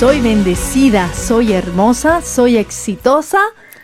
[0.00, 3.38] Soy bendecida, soy hermosa, soy exitosa,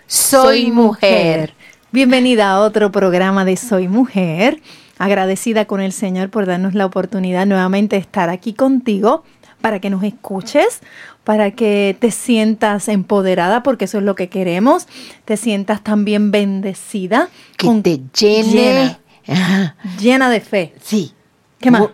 [0.06, 1.52] soy mujer.
[1.92, 4.62] Bienvenida a otro programa de Soy Mujer.
[4.96, 9.24] Agradecida con el Señor por darnos la oportunidad nuevamente de estar aquí contigo
[9.60, 10.80] para que nos escuches,
[11.22, 14.88] para que te sientas empoderada, porque eso es lo que queremos,
[15.26, 17.28] te sientas también bendecida.
[17.58, 18.96] Que te llene.
[19.26, 20.72] Llena, llena de fe.
[20.82, 21.12] Sí,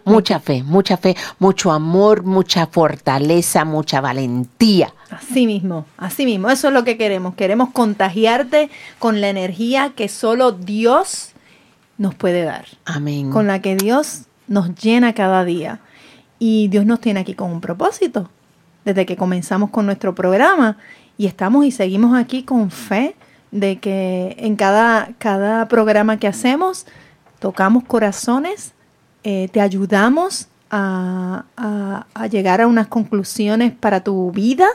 [0.04, 4.92] mucha fe, mucha fe, mucho amor, mucha fortaleza, mucha valentía.
[5.10, 7.34] Así mismo, así mismo, eso es lo que queremos.
[7.34, 11.32] Queremos contagiarte con la energía que solo Dios
[11.98, 12.66] nos puede dar.
[12.84, 13.30] Amén.
[13.30, 15.80] Con la que Dios nos llena cada día.
[16.38, 18.30] Y Dios nos tiene aquí con un propósito.
[18.84, 20.76] Desde que comenzamos con nuestro programa
[21.16, 23.14] y estamos y seguimos aquí con fe
[23.52, 26.86] de que en cada, cada programa que hacemos
[27.38, 28.72] tocamos corazones
[29.24, 31.44] eh, te ayudamos a,
[32.30, 34.66] llegar a unas conclusiones para tu vida,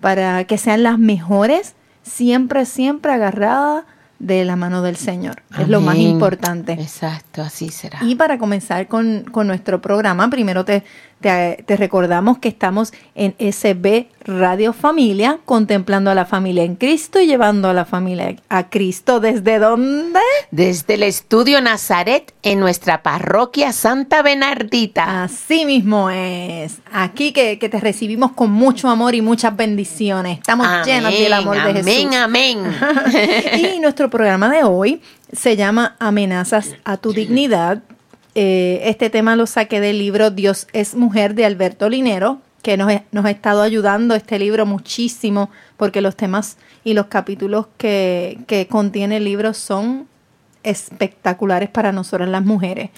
[0.00, 3.84] para que sean las mejores, siempre, siempre agarrada
[4.18, 5.42] de la mano del Señor.
[5.58, 6.74] Es lo más importante.
[6.74, 7.98] Exacto, así será.
[8.02, 10.84] Y para comenzar con, con nuestro programa, primero te,
[11.20, 17.26] te, recordamos que estamos en SB Radio Familia, contemplando a la familia en Cristo y
[17.26, 19.20] llevando a la familia a Cristo.
[19.20, 20.20] ¿Desde dónde?
[20.50, 25.24] Desde el Estudio Nazaret en nuestra parroquia Santa Bernardita.
[25.24, 26.78] Así mismo es.
[26.92, 30.38] Aquí que, te recibimos con mucho amor y muchas bendiciones.
[30.38, 32.14] Estamos llenos del amor de Jesús.
[32.14, 33.74] Amén, amén.
[33.76, 35.00] y nuestro programa de hoy
[35.32, 37.82] se llama Amenazas a tu dignidad
[38.34, 42.92] eh, este tema lo saqué del libro Dios es mujer de Alberto Linero, que nos,
[43.12, 48.66] nos, ha estado ayudando este libro muchísimo, porque los temas y los capítulos que, que
[48.66, 50.06] contiene el libro son
[50.62, 52.90] espectaculares para nosotras las mujeres.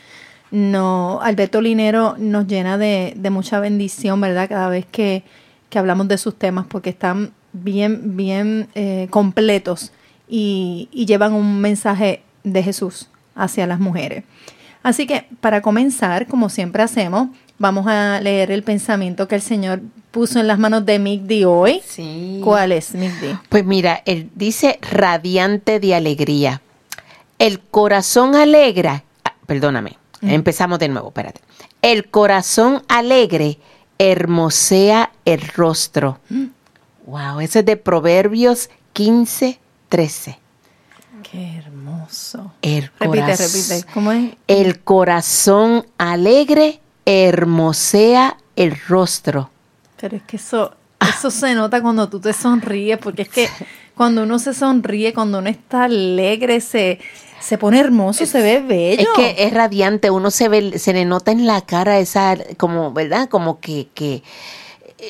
[0.51, 4.49] No, Alberto Linero nos llena de, de mucha bendición, ¿verdad?
[4.49, 5.25] Cada vez que,
[5.71, 9.93] que, hablamos de sus temas, porque están bien, bien eh, completos
[10.29, 14.25] y, y llevan un mensaje de Jesús hacia las mujeres.
[14.83, 17.29] Así que para comenzar, como siempre hacemos,
[17.63, 19.81] vamos a leer el pensamiento que el Señor
[20.11, 21.81] puso en las manos de Migdi hoy.
[21.87, 22.41] Sí.
[22.43, 23.39] ¿Cuál es, Migdi?
[23.49, 26.61] Pues mira, él dice radiante de alegría.
[27.39, 31.41] El corazón alegra, ah, perdóname, empezamos de nuevo, espérate.
[31.83, 33.59] El corazón alegre
[33.97, 36.19] hermosea el rostro.
[37.07, 40.39] Wow, ese es de Proverbios 15, 13.
[41.31, 42.53] Qué hermoso.
[42.61, 43.85] El repite, repite.
[43.95, 44.33] ¿Cómo es?
[44.49, 49.51] El corazón alegre hermosea el rostro.
[50.01, 53.49] Pero es que eso, eso se nota cuando tú te sonríes, porque es que
[53.95, 56.99] cuando uno se sonríe, cuando uno está alegre, se,
[57.41, 59.03] se pone hermoso, se ve bello.
[59.03, 62.93] Es que es radiante, uno se ve, se le nota en la cara esa, como,
[62.93, 63.29] ¿verdad?
[63.29, 64.23] Como que, que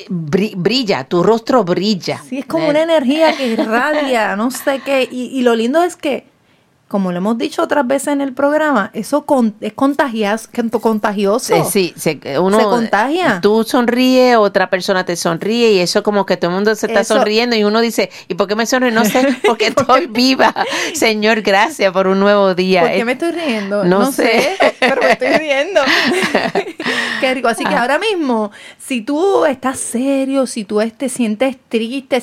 [0.09, 2.21] brilla, tu rostro brilla.
[2.27, 5.07] Sí, es como una energía que irradia, no sé qué.
[5.09, 6.25] Y, lo lindo es que,
[6.93, 9.25] como lo hemos dicho otras veces en el programa, eso
[9.61, 10.47] es contagias,
[10.79, 11.65] contagioso.
[11.65, 13.39] Sí, sí uno, se contagia.
[13.41, 17.03] Tú sonríes, otra persona te sonríe y eso como que todo el mundo se está
[17.03, 18.91] sonriendo y uno dice, ¿y por qué me sonríe?
[18.91, 20.53] No sé, porque estoy viva.
[20.93, 22.81] Señor, gracias por un nuevo día.
[22.81, 23.85] ¿Por qué me estoy riendo?
[23.85, 24.55] No, sé.
[24.79, 25.81] pero me estoy riendo.
[27.21, 27.47] Qué rico.
[27.47, 27.81] Así que ah.
[27.81, 32.21] ahora mismo, si tú estás serio, si tú te sientes triste,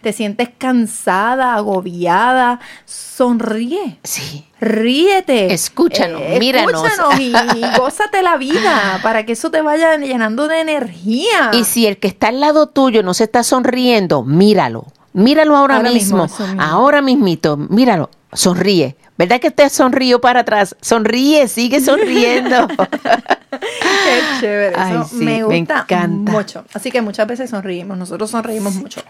[0.00, 3.98] te sientes cansada, agobiada, sonríe.
[4.08, 4.42] Sí.
[4.58, 5.52] Ríete.
[5.52, 6.82] Escúchanos, eh, míranos.
[6.82, 7.30] Escúchanos y,
[7.78, 11.50] gózate la vida para que eso te vaya llenando de energía.
[11.52, 14.86] Y si el que está al lado tuyo no se está sonriendo, míralo.
[15.12, 16.26] Míralo ahora, mismo.
[16.58, 18.08] ahora mismito, míralo.
[18.32, 18.96] Sonríe.
[19.18, 20.74] ¿Verdad que te sonrío para atrás?
[20.80, 22.66] Sonríe, sigue sonriendo.
[23.50, 24.74] Qué chévere.
[24.74, 26.64] eso me gusta mucho.
[26.72, 27.98] Así que muchas veces sonreímos.
[27.98, 29.02] Nosotros sonreímos mucho.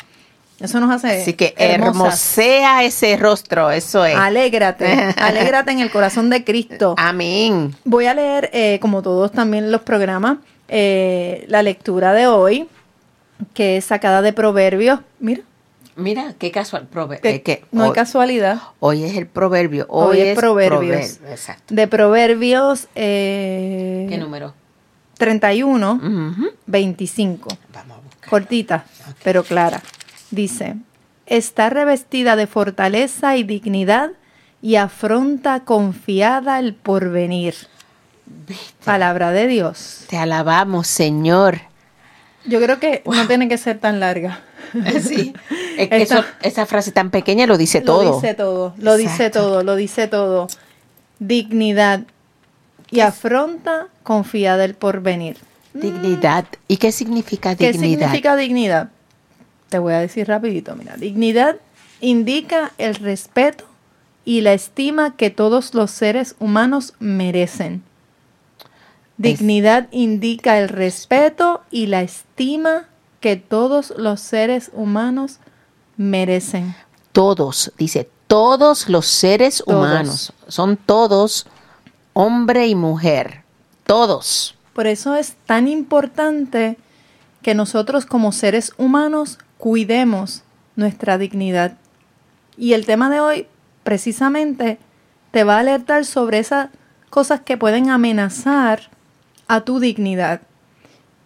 [0.61, 1.23] Eso nos hace.
[1.23, 4.17] Así que hermosea ese rostro, eso es.
[4.17, 6.95] Alégrate, alégrate en el corazón de Cristo.
[6.99, 7.75] Amén.
[7.85, 10.39] Voy a leer, eh, como todos también los programas,
[10.69, 12.69] eh, la lectura de hoy,
[13.55, 15.01] que es sacada de Proverbios.
[15.21, 15.43] Mira.
[15.95, 16.89] Mira, qué casual.
[17.23, 18.61] Eh, no hay casualidad.
[18.79, 19.87] Hoy es el proverbio.
[19.89, 21.19] Hoy, es, Proverbios.
[21.29, 21.75] exacto.
[21.75, 22.87] De Proverbios.
[22.95, 24.55] ¿Qué número?
[25.19, 26.01] 31,
[26.67, 27.49] 25.
[27.73, 28.85] Vamos cortita,
[29.25, 29.83] pero clara.
[30.31, 30.77] Dice,
[31.27, 34.11] está revestida de fortaleza y dignidad
[34.61, 37.55] y afronta confiada el porvenir.
[38.85, 40.05] Palabra de Dios.
[40.09, 41.61] Te alabamos, Señor.
[42.45, 44.41] Yo creo que no tiene que ser tan larga.
[45.01, 45.33] Sí.
[45.79, 48.15] Es que Esta- eso- esa frase tan pequeña lo dice Lo todo.
[48.17, 50.47] dice todo, lo dice todo, lo dice todo.
[51.21, 52.03] Dignidad
[52.91, 55.39] y afronta confiada el porvenir.
[55.73, 56.45] Dignidad.
[56.67, 58.01] ¿Y qué significa ¿Qué dignidad?
[58.09, 58.89] significa dignidad?
[59.69, 61.57] Te voy a decir rapidito, mira, dignidad
[62.01, 63.65] indica el respeto
[64.25, 67.83] y la estima que todos los seres humanos merecen.
[69.17, 72.89] Dignidad indica el respeto y la estima
[73.21, 75.39] que todos los seres humanos
[75.97, 76.75] merecen.
[77.13, 79.77] Todos, dice, todos los seres Todos.
[79.77, 80.33] humanos.
[80.47, 81.47] Son todos,
[82.13, 83.43] hombre y mujer.
[83.85, 84.55] Todos.
[84.73, 86.79] Por eso es tan importante
[87.43, 90.45] que nosotros como seres humanos cuidemos
[90.77, 91.77] nuestra dignidad.
[92.57, 93.47] Y el tema de hoy
[93.83, 94.79] precisamente
[95.31, 96.71] te va a alertar sobre esas
[97.11, 98.83] cosas que pueden amenazar
[99.47, 100.41] a tu dignidad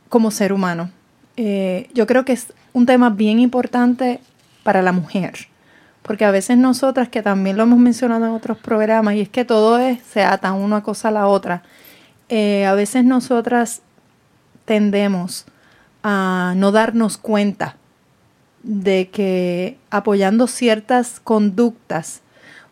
[0.08, 0.90] como ser humano.
[1.36, 4.20] Eh, yo creo que es un tema bien importante
[4.62, 5.48] para la mujer,
[6.02, 9.44] porque a veces nosotras, que también lo hemos mencionado en otros programas, y es que
[9.44, 11.62] todo es, se ata una cosa a la otra,
[12.28, 13.82] eh, a veces nosotras
[14.64, 15.46] tendemos
[16.02, 17.76] a no darnos cuenta
[18.62, 22.22] de que apoyando ciertas conductas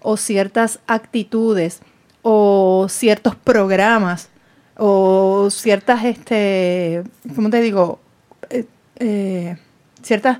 [0.00, 1.81] o ciertas actitudes
[2.22, 4.28] o ciertos programas
[4.76, 7.02] o ciertas, este,
[7.34, 8.00] ¿cómo te digo?
[8.48, 8.64] Eh,
[8.96, 9.56] eh,
[10.02, 10.38] ciertas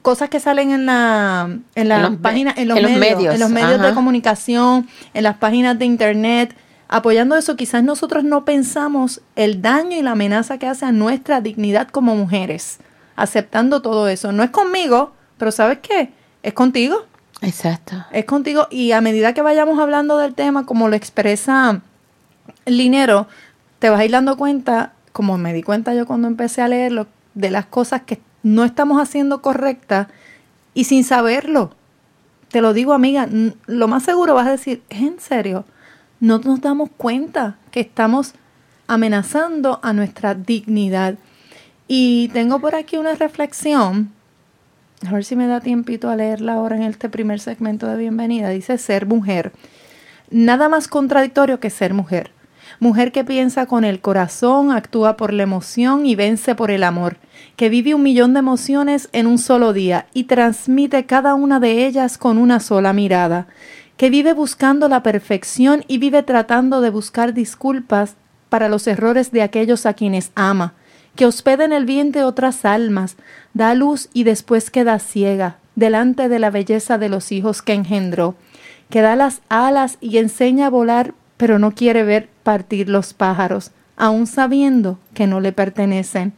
[0.00, 3.40] cosas que salen en la en las En páginas en los, en los medios, en
[3.40, 6.56] los medios de comunicación en las páginas de internet.
[6.88, 11.40] Apoyando eso quizás nosotros no pensamos el daño y la amenaza que hace a nuestra
[11.40, 12.78] dignidad como mujeres
[13.16, 16.12] aceptando todo eso no es conmigo pero sabes qué
[16.42, 17.06] es contigo
[17.40, 18.04] Exacto.
[18.12, 21.82] es contigo y a medida que vayamos hablando del tema, como lo expresa
[22.66, 23.26] Linero,
[23.78, 27.06] te vas a ir dando cuenta, como me di cuenta yo cuando empecé a leerlo,
[27.34, 30.08] de las cosas que no estamos haciendo correctas
[30.74, 31.74] y sin saberlo.
[32.48, 33.28] Te lo digo, amiga,
[33.66, 35.64] lo más seguro vas a decir, ¿es en serio?
[36.20, 38.34] No nos damos cuenta que estamos
[38.86, 41.16] amenazando a nuestra dignidad.
[41.94, 44.12] Y tengo por aquí una reflexión
[45.06, 48.48] a ver si me da tiempito a leerla ahora en este primer segmento de bienvenida.
[48.48, 49.52] Dice ser mujer.
[50.30, 52.30] Nada más contradictorio que ser mujer.
[52.80, 57.18] Mujer que piensa con el corazón, actúa por la emoción y vence por el amor,
[57.56, 61.84] que vive un millón de emociones en un solo día y transmite cada una de
[61.84, 63.48] ellas con una sola mirada,
[63.98, 68.14] que vive buscando la perfección y vive tratando de buscar disculpas
[68.48, 70.72] para los errores de aquellos a quienes ama,
[71.14, 73.16] que hospeda en el vientre otras almas,
[73.54, 78.34] da luz y después queda ciega delante de la belleza de los hijos que engendró,
[78.90, 83.72] que da las alas y enseña a volar, pero no quiere ver partir los pájaros,
[83.96, 86.32] aun sabiendo que no le pertenecen,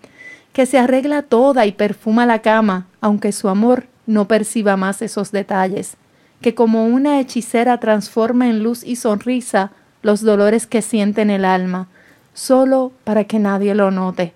[0.53, 5.33] que se arregla toda y perfuma la cama, aunque su amor no perciba más esos
[5.33, 5.97] detalles,
[6.41, 9.73] que como una hechicera transforma en luz y sonrisa
[10.03, 11.89] los dolores que siente en el alma,
[12.35, 14.33] solo para que nadie lo note,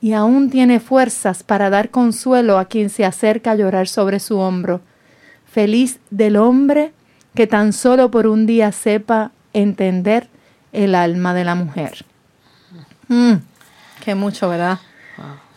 [0.00, 4.38] y aún tiene fuerzas para dar consuelo a quien se acerca a llorar sobre su
[4.38, 4.80] hombro.
[5.50, 6.92] Feliz del hombre
[7.34, 10.28] que tan solo por un día sepa entender
[10.72, 12.04] el alma de la mujer.
[13.08, 13.34] Mm,
[14.04, 14.78] qué mucho, ¿verdad?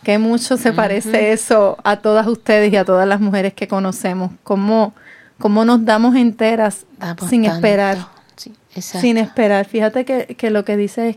[0.02, 4.32] Qué mucho se parece eso a todas ustedes y a todas las mujeres que conocemos.
[4.42, 4.94] Cómo,
[5.38, 6.86] cómo nos damos enteras
[7.28, 7.54] sin tanto.
[7.54, 7.98] esperar.
[8.34, 8.52] Sí.
[8.80, 9.66] Sin esperar.
[9.66, 11.16] Fíjate que, que lo que dice es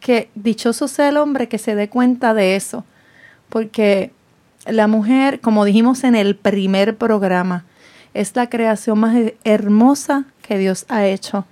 [0.00, 2.84] que dichoso sea el hombre que se dé cuenta de eso.
[3.48, 4.12] Porque
[4.66, 7.64] la mujer, como dijimos en el primer programa,
[8.14, 11.44] es la creación más he- hermosa que Dios ha hecho.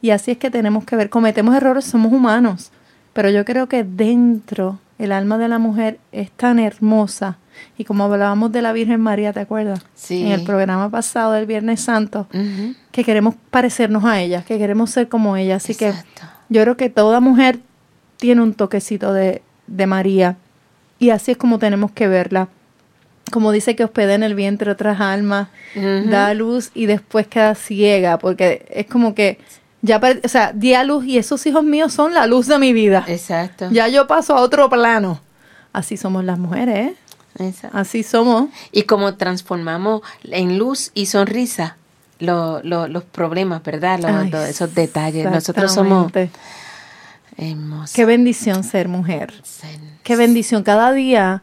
[0.00, 2.70] Y así es que tenemos que ver, cometemos errores, somos humanos,
[3.12, 7.38] pero yo creo que dentro el alma de la mujer es tan hermosa.
[7.76, 9.80] Y como hablábamos de la Virgen María, ¿te acuerdas?
[9.94, 10.22] Sí.
[10.24, 12.28] En el programa pasado del Viernes Santo,
[12.92, 15.56] que queremos parecernos a ella, que queremos ser como ella.
[15.56, 16.22] Así Exacto.
[16.48, 17.58] que yo creo que toda mujer
[18.18, 20.36] tiene un toquecito de, de María.
[20.98, 22.48] Y así es como tenemos que verla.
[23.32, 25.48] Como dice que hospeda en el vientre otras almas,
[26.10, 29.38] da luz y después queda ciega, porque es como que
[29.82, 32.72] ya, o sea, di a luz y esos hijos míos son la luz de mi
[32.72, 33.04] vida.
[33.06, 33.68] Exacto.
[33.70, 35.20] Ya yo paso a otro plano.
[35.74, 36.94] Así somos las mujeres, ¿eh?
[37.38, 37.76] Exacto.
[37.78, 38.48] Así somos.
[38.72, 41.76] Y como transformamos en luz y sonrisa
[42.18, 43.98] lo- lo- los problemas, ¿verdad?
[44.00, 45.24] Los- Ay, todos esos detalles.
[45.30, 46.10] Nosotros somos
[47.94, 49.32] Qué bendición ser mujer.
[50.02, 50.62] Qué bendición.
[50.62, 51.42] Cada día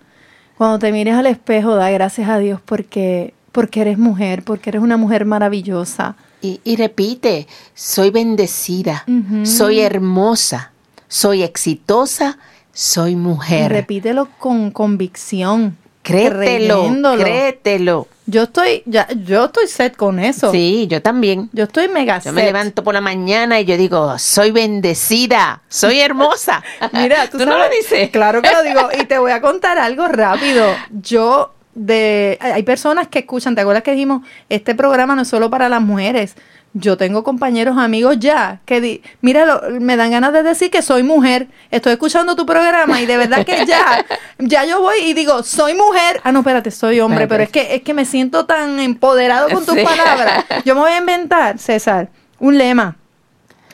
[0.57, 4.81] Cuando te mires al espejo, da gracias a Dios porque, porque eres mujer, porque eres
[4.81, 6.15] una mujer maravillosa.
[6.41, 9.03] Y, y repite, soy bendecida,
[9.43, 10.71] soy hermosa,
[11.07, 12.37] soy exitosa,
[12.71, 13.71] soy Y mujer.
[13.71, 15.75] repítelo con convicción.
[16.05, 17.23] Créetelo, creyéndolo.
[17.23, 18.07] créetelo.
[18.27, 20.51] Yo estoy, ya, yo estoy set con eso.
[20.51, 21.49] Sí, yo también.
[21.53, 22.47] Yo estoy mega Yo me set.
[22.47, 26.63] levanto por la mañana y yo digo, soy bendecida, soy hermosa.
[26.93, 28.09] Mira, tú, no lo dices.
[28.09, 28.89] Claro que lo digo.
[28.99, 30.65] Y te voy a contar algo rápido.
[30.89, 32.37] Yo, de.
[32.41, 34.21] Hay personas que escuchan, ¿te acuerdas que dijimos?
[34.49, 36.35] Este programa no es solo para las mujeres.
[36.77, 40.81] Yo tengo compañeros, amigos ya, que di, mira, lo- me dan ganas de decir que
[40.81, 41.47] soy mujer.
[41.71, 44.05] Estoy escuchando tu programa y de verdad que ya,
[44.39, 46.19] ya yo voy y digo, soy mujer.
[46.25, 49.65] Ah, no, espérate, soy hombre, pero es que, es que me siento tan empoderado con
[49.65, 49.83] tus Sí.
[49.85, 50.43] palabras.
[50.65, 52.97] Yo me voy a inventar, César, un lema.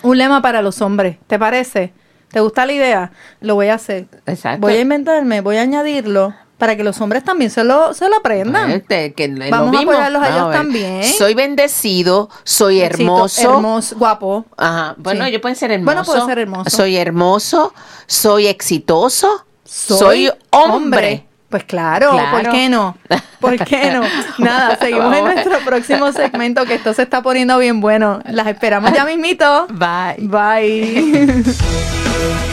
[0.04, 1.94] Un lema para los hombres, ¿te parece?
[2.32, 3.12] ¿Te gusta la idea?
[3.40, 4.06] Lo voy a hacer.
[4.28, 4.62] Exacto.
[4.62, 8.18] Voy a inventarme, voy a añadirlo para que los hombres también se lo, se lo
[8.18, 8.70] aprendan.
[8.70, 11.04] Este, que lo Vamos a apoyarlos a ellos también.
[11.04, 13.56] Soy bendecido, soy hermoso.
[13.56, 14.46] hermoso, guapo.
[14.58, 14.94] Ajá.
[15.00, 15.30] Bueno, Sí.
[15.32, 15.86] ellos pueden ser hermosos.
[15.86, 16.70] Bueno, puede ser hermoso.
[16.70, 17.74] Soy hermoso,
[18.06, 21.26] soy exitoso, soy, hombre.
[21.50, 22.38] Pues claro, Claro.
[22.44, 22.96] ¿por qué no?
[23.40, 24.04] ¿Por qué no?
[24.38, 28.22] Nada, seguimos en nuestro próximo segmento que esto se está poniendo bien bueno.
[28.30, 29.66] Las esperamos ya mismito.
[29.68, 30.28] Bye.
[30.28, 31.44] Bye.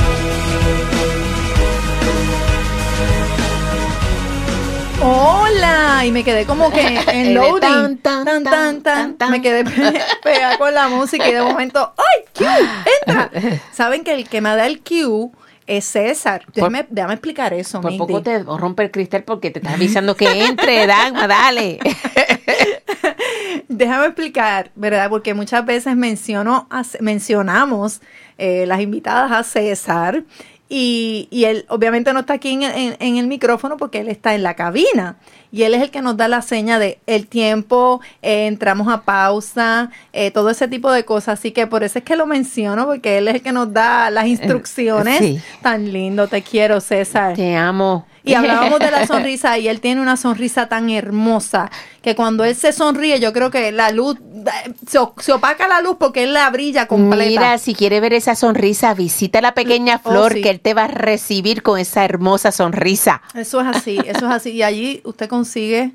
[5.00, 6.80] Hola, y me quedé como que
[7.12, 7.60] en loading.
[7.60, 9.16] tan, tan, Tan, tan, tan, tan.
[9.16, 9.70] tan, Me quedé pe-
[10.22, 12.44] pegada con la música y de momento, ¡ay, Q!
[13.06, 13.30] ¡Entra!
[13.72, 15.32] Saben que el que me da el Q
[15.66, 16.44] es César.
[16.54, 20.44] Déjame, déjame explicar eso, Por poco te rompe el cristal porque te está avisando que
[20.44, 21.78] entre, Dagma, dale.
[23.68, 25.10] Déjame explicar, ¿verdad?
[25.10, 28.00] Porque muchas veces menciono a- mencionamos
[28.38, 30.24] eh, las invitadas a César
[30.68, 34.34] y, y él obviamente no está aquí en, en- en el micrófono porque él está
[34.34, 35.16] en la cabina
[35.50, 39.00] y él es el que nos da la seña de el tiempo, eh, entramos a
[39.02, 41.38] pausa, eh, todo ese tipo de cosas.
[41.38, 44.10] Así que por eso es que lo menciono porque él es el que nos da
[44.10, 45.18] las instrucciones.
[45.18, 45.40] sí.
[45.62, 47.34] Tan lindo, te quiero, César.
[47.34, 48.06] Te amo.
[48.28, 51.70] Y hablábamos de la sonrisa y él tiene una sonrisa tan hermosa
[52.02, 54.16] que cuando él se sonríe yo creo que la luz,
[54.86, 57.24] se, opaca la luz porque él la brilla completa.
[57.26, 60.42] Mira, si quiere ver esa sonrisa, visita la pequeña Oh, flor sí.
[60.42, 63.22] que él te va a recibir con esa hermosa sonrisa.
[63.34, 64.50] Eso es así, eso es así.
[64.50, 65.92] Y allí usted consigue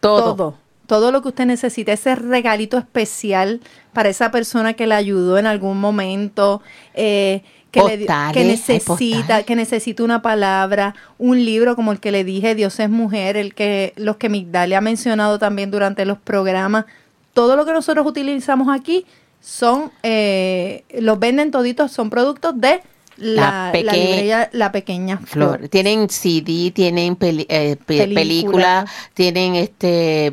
[0.00, 0.34] Todo.
[0.34, 0.64] todo.
[0.86, 3.60] Todo lo que usted necesita, ese regalito especial
[3.94, 6.60] para esa persona que le ayudó en algún momento,
[6.92, 7.42] eh,
[7.82, 12.78] que, le necesita, que necesita una palabra, un libro como el que le dije, Dios
[12.80, 16.84] es mujer, el que los que Migdalia ha mencionado también durante los programas.
[17.32, 19.04] Todo lo que nosotros utilizamos aquí
[19.40, 22.80] son, eh, los venden toditos, son productos de
[23.16, 25.58] la, La la librería La Pequeña Flor.
[25.58, 25.68] Flor.
[25.68, 28.14] Tienen CD, tienen peli- eh, pe- Película.
[28.20, 30.32] película, tienen este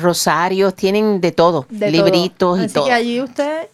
[0.00, 2.60] rosarios, tienen de todo, de libritos todo.
[2.60, 2.84] y Así todo.
[2.86, 3.68] que allí usted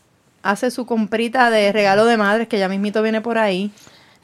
[0.50, 3.70] hace su comprita de regalo de madres, que ya mismito viene por ahí.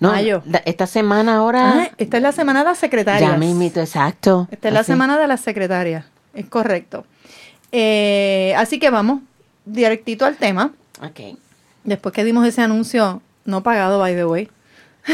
[0.00, 0.43] No, Mayo.
[0.64, 3.31] esta semana ahora Ah, esta es la semana de las secretarias.
[3.31, 4.49] ya mismito, exacto.
[4.50, 6.05] Esta es la semana de las secretarias.
[6.35, 7.05] Es correcto.
[7.71, 9.21] Eh, así que vamos
[9.64, 10.73] directito al tema.
[11.00, 11.38] Ok.
[11.85, 14.49] Después que dimos ese anuncio, no pagado, by the way,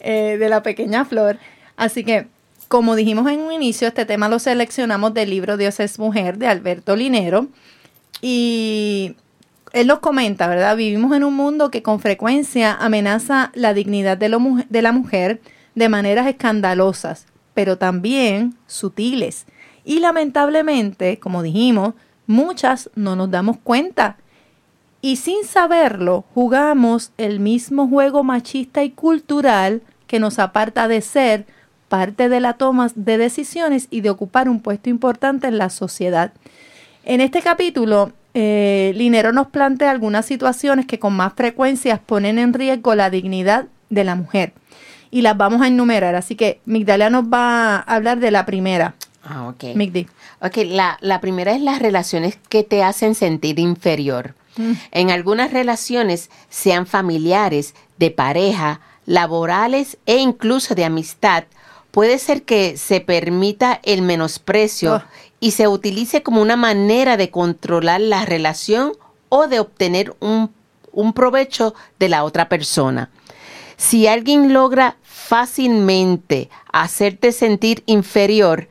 [0.00, 1.38] eh, de la pequeña flor.
[1.76, 2.26] Así que,
[2.68, 6.48] como dijimos en un inicio, este tema lo seleccionamos del libro Dios es mujer de
[6.48, 7.46] Alberto Linero.
[8.20, 9.16] Y
[9.72, 10.76] él nos comenta, ¿verdad?
[10.76, 15.40] Vivimos en un mundo que con frecuencia amenaza la dignidad de, de la mujer
[15.74, 19.46] de maneras escandalosas, pero también sutiles.
[19.84, 21.94] Y lamentablemente, como dijimos,
[22.26, 24.16] muchas no nos damos cuenta.
[25.00, 31.46] Y sin saberlo, jugamos el mismo juego machista y cultural que nos aparta de ser
[31.88, 36.32] parte de la toma de decisiones y de ocupar un puesto importante en la sociedad.
[37.06, 42.52] En este capítulo, eh, Linero nos plantea algunas situaciones que con más frecuencia ponen en
[42.52, 44.52] riesgo la dignidad de la mujer.
[45.12, 46.16] Y las vamos a enumerar.
[46.16, 48.96] Así que Migdalia nos va a hablar de la primera.
[49.22, 49.76] Ah, ok.
[49.76, 50.08] Migdi.
[50.40, 54.34] Ok, la, la primera es las relaciones que te hacen sentir inferior.
[54.90, 61.44] En algunas relaciones, sean familiares, de pareja, laborales e incluso de amistad,
[61.90, 65.02] puede ser que se permita el menosprecio Oh.
[65.46, 68.94] Y se utilice como una manera de controlar la relación
[69.28, 70.50] o de obtener un,
[70.90, 73.10] un provecho de la otra persona.
[73.76, 78.66] Si alguien logra fácilmente hacerte sentir inferior,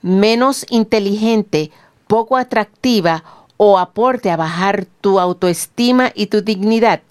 [0.00, 1.70] menos inteligente,
[2.06, 3.22] poco atractiva
[3.58, 7.02] o aporte a bajar tu autoestima y tu dignidad,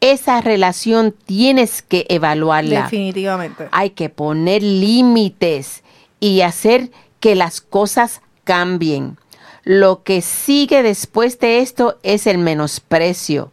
[0.00, 2.82] esa relación tienes que evaluarla.
[2.82, 3.68] Definitivamente.
[3.70, 5.84] Hay que poner límites
[6.18, 6.90] y hacer
[7.20, 9.16] que las cosas cambien.
[9.62, 13.52] Lo que sigue después de esto es el menosprecio,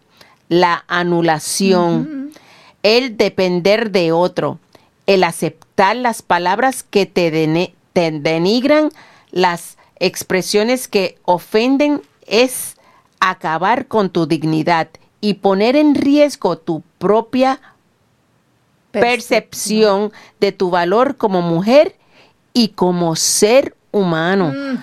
[0.50, 2.32] la anulación,
[2.82, 4.58] el depender de otro,
[5.06, 8.89] el aceptar las palabras que te, te denigran,
[9.30, 12.75] las expresiones que ofenden, es
[13.20, 14.88] acabar con tu dignidad
[15.22, 17.62] y poner en riesgo tu propia
[18.89, 21.96] percepción de tu valor como mujer
[22.51, 24.54] y como ser humano.
[24.56, 24.77] Mm.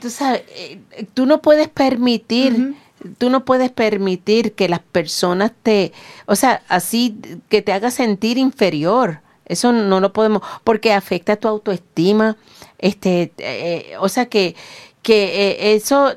[0.00, 0.80] Tú sabes, eh,
[1.14, 2.74] tú no puedes permitir,
[3.18, 5.92] tú no puedes permitir que las personas te,
[6.26, 9.20] o sea, así que te haga sentir inferior.
[9.46, 12.36] Eso no lo podemos, porque afecta tu autoestima.
[12.78, 14.54] Este, eh, o sea que,
[15.02, 16.14] que eh, eso,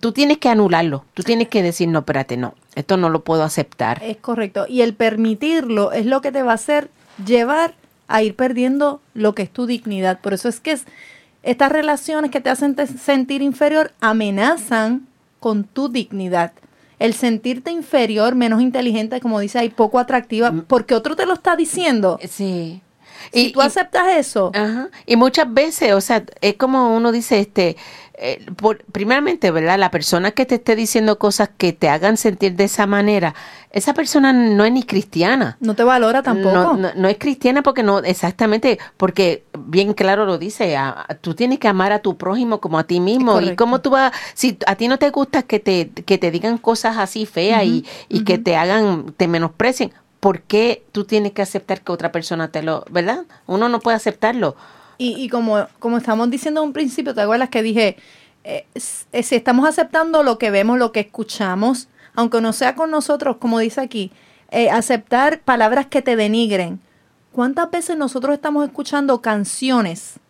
[0.00, 1.04] tú tienes que anularlo.
[1.14, 4.02] Tú tienes que decir, no, espérate, no, esto no lo puedo aceptar.
[4.02, 4.66] Es correcto.
[4.68, 6.90] Y el permitirlo es lo que te va a hacer
[7.24, 7.74] llevar
[8.08, 10.20] a ir perdiendo lo que es tu dignidad.
[10.20, 10.84] Por eso es que es-
[11.42, 15.06] estas relaciones que te hacen te- sentir inferior amenazan
[15.40, 16.52] con tu dignidad.
[16.98, 21.56] El sentirte inferior, menos inteligente, como dice ahí, poco atractiva, porque otro te lo está
[21.56, 22.18] diciendo.
[22.28, 22.80] Sí.
[23.32, 24.88] Si tú aceptas eso, Ajá.
[25.06, 27.76] Y muchas veces, o sea, es como uno dice, este,
[28.14, 29.78] eh, por, primeramente, ¿verdad?
[29.78, 33.34] La persona que te esté diciendo cosas que te hagan sentir de esa manera,
[33.70, 35.56] esa persona no es ni cristiana.
[35.60, 36.54] no te valora tampoco.
[36.54, 41.14] No, no, no es cristiana porque no, exactamente, porque bien claro lo dice, a- a-
[41.14, 43.40] tú tienes que amar a tu prójimo como a ti mismo.
[43.40, 46.58] Y cómo tú vas, si a ti no te gusta que te, que te digan
[46.58, 51.42] cosas así feas y, y que te hagan, te menosprecien, ¿por qué tú tienes que
[51.42, 53.24] aceptar que otra persona te lo, verdad?
[53.48, 54.54] Uno no puede aceptarlo.
[54.96, 57.96] Y, y como, como estamos diciendo en un principio, ¿te acuerdas que dije,
[58.44, 58.64] eh,
[59.10, 63.38] eh, si estamos aceptando lo que vemos, lo que escuchamos, aunque no sea con nosotros,
[63.38, 64.12] como dice aquí,
[64.52, 66.78] eh, aceptar palabras que te denigren.
[67.32, 70.20] ¿Cuántas veces nosotros estamos escuchando canciones,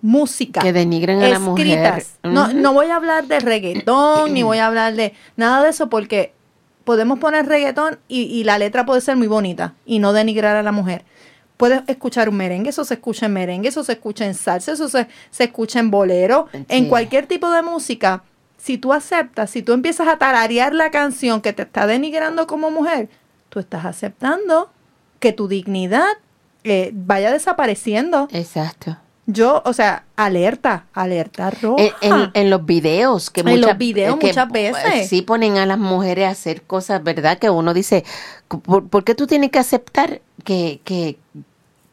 [0.00, 1.66] música, Que denigren a la mujer.
[1.66, 2.18] escritas?
[2.22, 5.90] No, no voy a hablar de reggaetón, ni voy a hablar de nada de eso,
[5.90, 6.32] porque
[6.84, 10.62] podemos poner reggaetón y, y la letra puede ser muy bonita y no denigrar a
[10.62, 11.04] la mujer.
[11.56, 14.88] Puedes escuchar un merengue, eso se escucha en merengue, eso se escucha en salsa, eso
[14.88, 18.24] se, se escucha en bolero, en cualquier tipo de música.
[18.56, 22.70] Si tú aceptas, si tú empiezas a tararear la canción que te está denigrando como
[22.70, 23.08] mujer,
[23.48, 24.72] tú estás aceptando
[25.20, 26.08] que tu dignidad
[26.64, 28.28] eh, vaya desapareciendo.
[28.32, 28.96] Exacto.
[29.32, 31.82] Yo, o sea, alerta, alerta roja.
[31.82, 35.08] En, en- en los videos que En muchas, los videos que, muchas veces.
[35.08, 37.38] sí ponen a las mujeres a hacer cosas, ¿verdad?
[37.38, 38.04] Que uno dice,
[38.48, 41.18] ¿por, por qué tú tienes que aceptar que, que,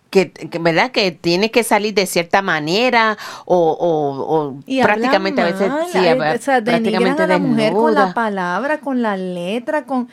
[0.09, 0.91] que, que, verdad?
[0.91, 5.97] Que tienes que salir de cierta manera o, o, o Y prácticamente a veces, sí,
[5.99, 10.09] a- o sea, prácticamente a la mujer con la palabra, con la letra, con...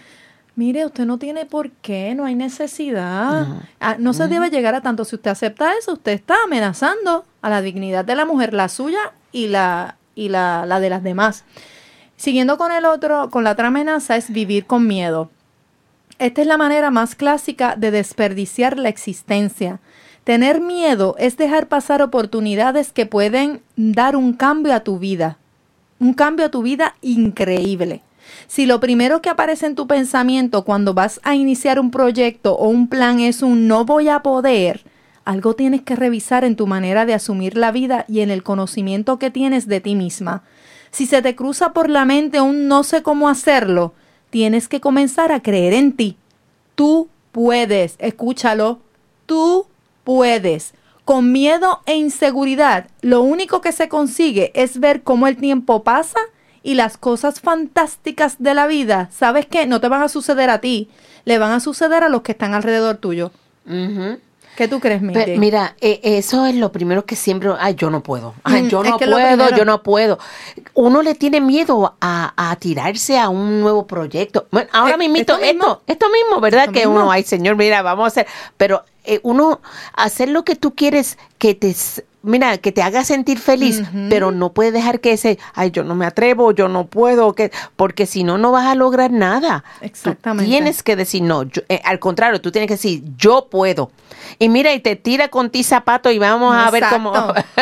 [0.57, 3.47] Mire, usted no tiene por qué, no hay necesidad.
[3.79, 5.05] Ah, no se debe llegar a tanto.
[5.05, 9.13] Si usted acepta eso, usted está amenazando a la dignidad de la mujer, la suya
[9.33, 11.45] y la, y la, la de las demás.
[12.17, 15.31] Siguiendo con el otro, con la otra amenaza es vivir con miedo.
[16.19, 19.81] Esta es la manera más clásica de desperdiciar la existencia.
[20.25, 25.37] Tener miedo es dejar pasar oportunidades que pueden dar un cambio a tu vida.
[25.99, 28.01] Un cambio a tu vida increíble.
[28.47, 32.69] Si lo primero que aparece en tu pensamiento cuando vas a iniciar un proyecto o
[32.69, 34.85] un plan es un no voy a poder,
[35.25, 39.19] algo tienes que revisar en tu manera de asumir la vida y en el conocimiento
[39.19, 40.45] que tienes de ti misma.
[40.93, 43.93] Si se te cruza por la mente un no sé cómo hacerlo,
[44.31, 46.17] tienes que comenzar a creer en ti.
[46.75, 48.79] Tú puedes, escúchalo,
[49.27, 49.67] tú
[50.05, 50.75] puedes.
[51.05, 56.19] Con miedo e inseguridad, lo único que se consigue es ver cómo el tiempo pasa
[56.67, 59.67] y las cosas fantásticas de la vida, ¿sabes qué?
[59.67, 60.89] No te van a suceder a ti,
[61.25, 63.31] le van a suceder a los que están alrededor tuyo.
[63.67, 64.19] Ujú.
[64.57, 65.39] ¿Qué tú crees, Miguel?
[65.39, 68.83] mira, eh, eso es lo primero que siempre, ay, yo no puedo, ay, Mm, yo
[68.83, 70.19] no puedo, yo no puedo.
[70.75, 74.47] Uno le tiene miedo a, a tirarse a un nuevo proyecto.
[74.51, 75.81] Bueno, ahora Eh, mismito, esto esto, mismo.
[75.87, 76.63] esto, mismo, ¿verdad?
[76.63, 76.95] Esto que mismo.
[77.03, 78.27] uno, ay, señor, mira, vamos a hacer,
[78.57, 79.61] pero eh, uno,
[79.95, 81.77] hacer lo que tú quieres que te,
[82.27, 85.95] mira, que te haga sentir feliz, pero no puedes dejar que ese, ay, yo no
[85.95, 89.65] me atrevo, yo no puedo, que, porque si no, no vas a lograr nada.
[89.81, 90.51] Tú Exactamente.
[90.51, 91.45] tienes que decir no.
[91.45, 93.91] yo- eh, al contrario, tú tienes que decir yo puedo.
[94.39, 97.13] Y mira, y te tira con ti zapato y vamos a ver cómo.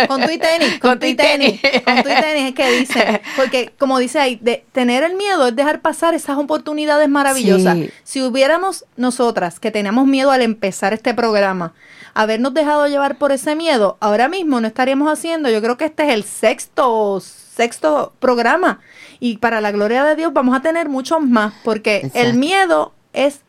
[0.08, 3.22] Con tu y tenis, con, tu y tenis, con tu y tenis es que dice,
[3.36, 7.76] porque como dice ahí, de tener el miedo es dejar pasar esas oportunidades maravillosas.
[7.76, 7.90] Sí.
[8.02, 11.74] Si hubiéramos nosotras que teníamos miedo al empezar este programa,
[12.14, 15.86] habernos dejado llevar por ese miedo, ahora mismo mismo no estaríamos haciendo, yo creo que
[15.86, 18.80] este es el sexto, sexto programa.
[19.20, 23.40] Y para la gloria de Dios vamos a tener muchos más, porque el miedo es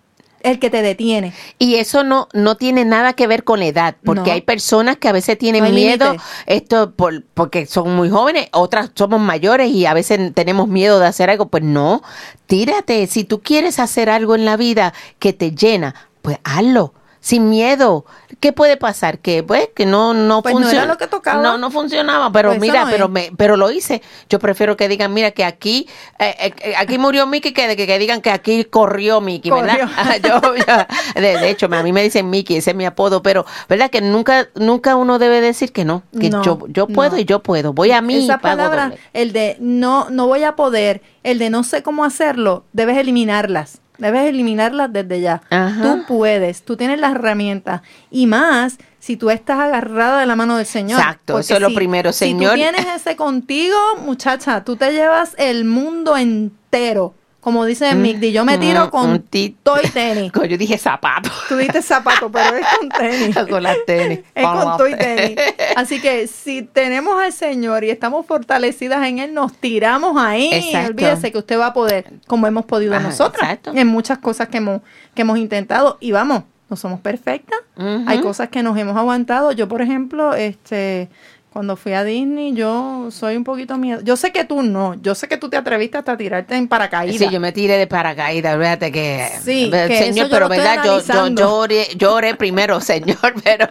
[0.41, 1.33] el que te detiene.
[1.57, 4.33] Y eso no, no tiene nada que ver con la edad, porque No.
[4.33, 6.15] hay personas que a veces tienen No miedo,
[6.45, 11.07] esto por, porque son muy jóvenes, otras somos mayores y a veces tenemos miedo de
[11.07, 11.47] hacer algo.
[11.47, 12.03] Pues no,
[12.45, 13.07] tírate.
[13.07, 16.93] Si tú quieres hacer algo en la vida que te llena, pues hazlo.
[17.25, 18.05] Sin miedo.
[18.39, 19.17] ¿Qué puede pasar?
[19.17, 20.85] Que pues que no no Pues no era funciona.
[20.93, 21.41] lo que tocaba.
[21.41, 24.03] No no funcionaba, pero Pues mira, no pero me, pero lo hice.
[24.29, 25.87] Yo prefiero que digan, mira que aquí
[26.19, 29.89] eh, eh, aquí murió Mickey que, que, que digan que aquí corrió Mickey, ¿verdad?
[30.21, 30.21] Corrió.
[30.23, 33.43] yo, yo- de, de hecho, a mí me dicen Mickey, ese es mi apodo, pero
[33.67, 37.17] verdad que nunca nunca uno debe decir que no, que No, yo yo puedo no.
[37.17, 37.73] y yo puedo.
[37.73, 38.99] Voy a mí y Esa pago palabra, doble.
[39.13, 43.81] el de no, no voy a poder, el de no sé cómo hacerlo, debes eliminarlas.
[43.97, 45.41] Debes eliminarlas desde ya.
[45.49, 45.81] Ajá.
[45.81, 47.81] Tú puedes, tú tienes las herramientas.
[48.11, 50.99] Y más si tú estás agarrada de la mano del Señor.
[50.99, 52.51] Exacto, Porque eso es lo si- primero, Si Señor.
[52.51, 57.13] tú tienes ese contigo, muchacha, tú te llevas el mundo entero.
[57.45, 60.31] Como dice Mick, yo me tiro Mm, con un ti- todo y tenis.
[60.49, 61.29] Yo dije zapato.
[61.47, 63.35] Tú diste zapato, pero es con tenis.
[63.49, 64.21] con las tenis.
[64.33, 65.37] Es Con con tu y tenis.
[65.75, 70.49] Así que si tenemos al Señor y estamos fortalecidas en Él, nos tiramos ahí.
[70.51, 70.89] Exacto.
[70.89, 73.71] Olvídese que usted va a poder, como hemos podido exacto.
[73.75, 74.81] en muchas cosas que hemos,
[75.13, 75.97] que hemos intentado.
[75.99, 77.59] Y vamos, no somos perfectas.
[78.07, 79.51] Hay cosas que nos hemos aguantado.
[79.51, 81.09] Yo, por ejemplo, este,
[81.55, 84.01] cuando fui a Disney, yo soy un poquito miedo.
[84.03, 84.95] Yo sé que tú no.
[84.95, 87.15] Yo sé que tú te atreviste hasta tirarte en paracaídas.
[87.17, 89.25] Sí, yo me tiré de paracaídas, fíjate que...
[89.41, 91.41] Sí, eh, que señor, pero verdad, yo, yo, analizando.
[91.41, 93.69] yo oré, yo oré primero, señor, pero,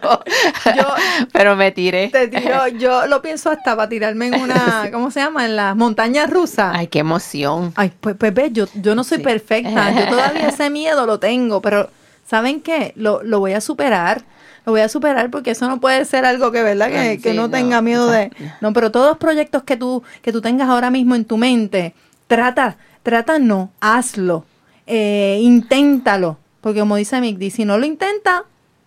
[0.75, 0.95] Yo-
[1.31, 2.07] pero me tiré.
[2.07, 5.45] Te tiro, yo lo pienso hasta para tirarme en una, ¿cómo se llama?
[5.45, 6.71] En las montañas rusas.
[6.75, 7.71] Ay, qué emoción.
[7.75, 9.23] Ay, pues, pues ves, yo, yo no soy Sí.
[9.23, 11.91] perfecta, yo todavía ese miedo lo tengo, pero
[12.25, 12.93] ¿saben qué?
[12.95, 14.23] Lo, lo voy a superar,
[14.65, 16.89] lo voy a superar porque eso no puede ser algo que, ¿verdad?
[16.89, 18.31] Que, no no, tenga miedo de...
[18.61, 21.93] No, pero todos los proyectos que tú, que tú tengas ahora mismo en tu mente,
[22.27, 24.45] trata, trata no, hazlo,
[24.87, 28.43] eh, inténtalo, porque como dice Mick, si no lo intenta,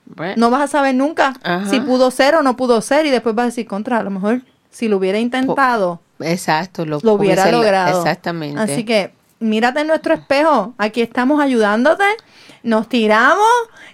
[0.07, 1.69] Bueno, no vas a saber nunca Ajá.
[1.71, 4.11] si pudo ser o no pudo ser y después vas a decir contra, a lo
[4.11, 8.01] mejor si lo hubiera intentado Exacto, lo, lo hubiera logrado.
[8.01, 8.61] Exactamente.
[8.61, 10.75] Así que mírate en nuestro espejo.
[10.79, 12.05] Aquí estamos ayudándote.
[12.63, 13.47] Nos tiramos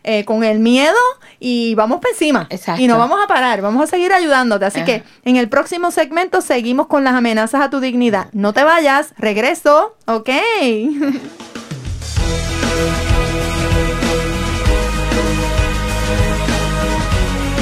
[0.02, 0.96] eh, con el miedo
[1.38, 2.46] y vamos para encima.
[2.50, 2.80] Exacto.
[2.80, 3.60] Y no vamos a parar.
[3.60, 4.64] Vamos a seguir ayudándote.
[4.64, 4.86] Así Ajá.
[4.86, 8.28] que en el próximo segmento seguimos con las amenazas a tu dignidad.
[8.32, 9.14] No te vayas.
[9.18, 9.96] Regreso.
[10.06, 10.30] Ok.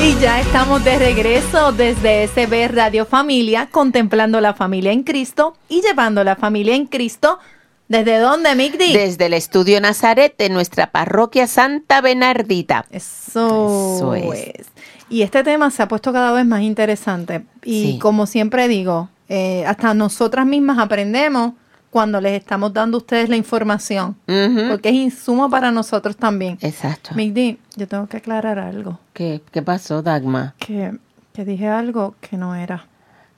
[0.04, 5.80] Y ya estamos de regreso desde SB Radio Familia, contemplando la familia en Cristo y
[5.80, 7.38] llevando la familia en Cristo.
[7.92, 8.94] ¿Desde dónde, Migdi?
[8.94, 12.86] Desde el estudio Nazaret de nuestra parroquia Santa Bernardita.
[12.90, 14.48] Eso, Eso es.
[14.60, 14.66] es.
[15.10, 17.44] Y este tema se ha puesto cada vez más interesante.
[17.62, 17.98] Y Sí.
[17.98, 21.52] como siempre digo, eh, hasta nosotras mismas aprendemos
[21.90, 24.16] cuando les estamos dando a ustedes la información.
[24.24, 26.56] Porque es insumo para nosotros también.
[26.62, 27.10] Exacto.
[27.14, 28.98] Migdi, yo tengo que aclarar algo.
[29.12, 30.54] ¿Qué, ¿Qué pasó, Dagma?
[30.58, 30.96] Que,
[31.34, 32.86] que dije algo que no era.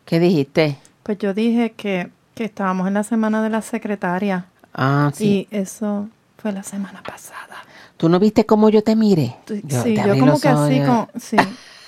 [0.05, 0.79] ¿Qué dijiste?
[1.03, 4.47] Pues yo dije que, que estábamos en la semana de la secretaria.
[4.75, 5.47] Ah, sí.
[5.51, 7.63] Y eso fue la semana pasada.
[7.97, 9.37] ¿Tú no viste cómo yo te miré?
[9.47, 11.37] Sí, Yo sí, te yo como que ojos así, y- como, sí,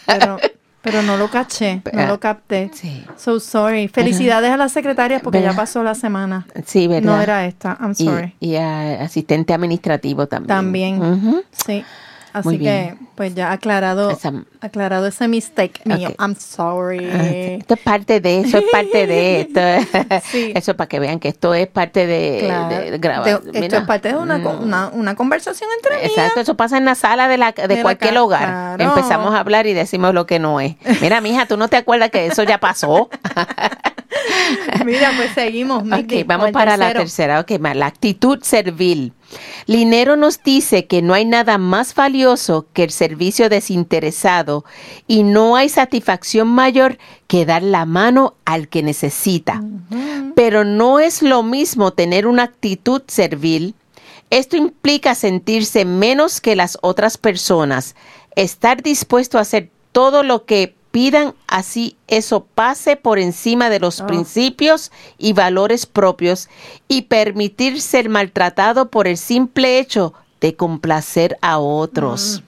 [0.07, 0.41] pero,
[0.83, 2.71] pero no lo caché, no lo capté.
[2.73, 3.05] sí.
[3.17, 3.89] So sorry.
[3.89, 6.47] Felicidades a las secretarias porque ya pasó la semana.
[6.65, 7.17] Sí, ¿verdad?
[7.17, 8.35] No era esta, I'm Y, sorry.
[8.39, 10.57] y a- asistente administrativo también.
[10.57, 11.03] También.
[11.03, 11.43] Ujú.
[11.51, 11.85] Sí.
[12.39, 16.15] Así que, pues ya aclarado, Esa- aclarado ese mistake mío.
[16.19, 17.09] I'm sorry.
[17.11, 17.27] Ah.
[17.27, 19.61] Esto es parte de eso, es parte de esto.
[20.31, 20.53] Sí.
[20.55, 22.69] Eso es para que vean que esto es parte de, Claro.
[22.69, 23.43] de- de grabar.
[23.43, 24.63] De- esto es parte de una, Mm.
[24.63, 26.03] una, una conversación entre mí.
[26.11, 28.45] Exacto, eso pasa en la sala de, la, de, la cualquier ca- hogar.
[28.77, 28.85] claro.
[28.85, 30.77] Empezamos a hablar y decimos lo que no es.
[31.01, 33.09] Mira, mija, ¿tú no te acuerdas que eso ya pasó?
[34.85, 35.85] Mira, pues seguimos.
[35.85, 37.41] Miki, Ok, con vamos para la tercera.
[37.41, 39.13] Ok, la actitud servil.
[39.67, 44.65] Linero nos dice que no hay nada más valioso que el servicio desinteresado
[45.09, 49.63] y no hay satisfacción mayor que dar la mano al que necesita.
[50.37, 53.75] Pero no es lo mismo tener una actitud servil.
[54.31, 57.97] Esto implica sentirse menos que las otras personas,
[58.37, 60.76] estar dispuesto a hacer todo lo que
[61.47, 64.07] así eso pase por encima de los Oh.
[64.07, 66.49] principios y valores propios
[66.89, 72.43] y permitir ser maltratado por el simple hecho de complacer a otros.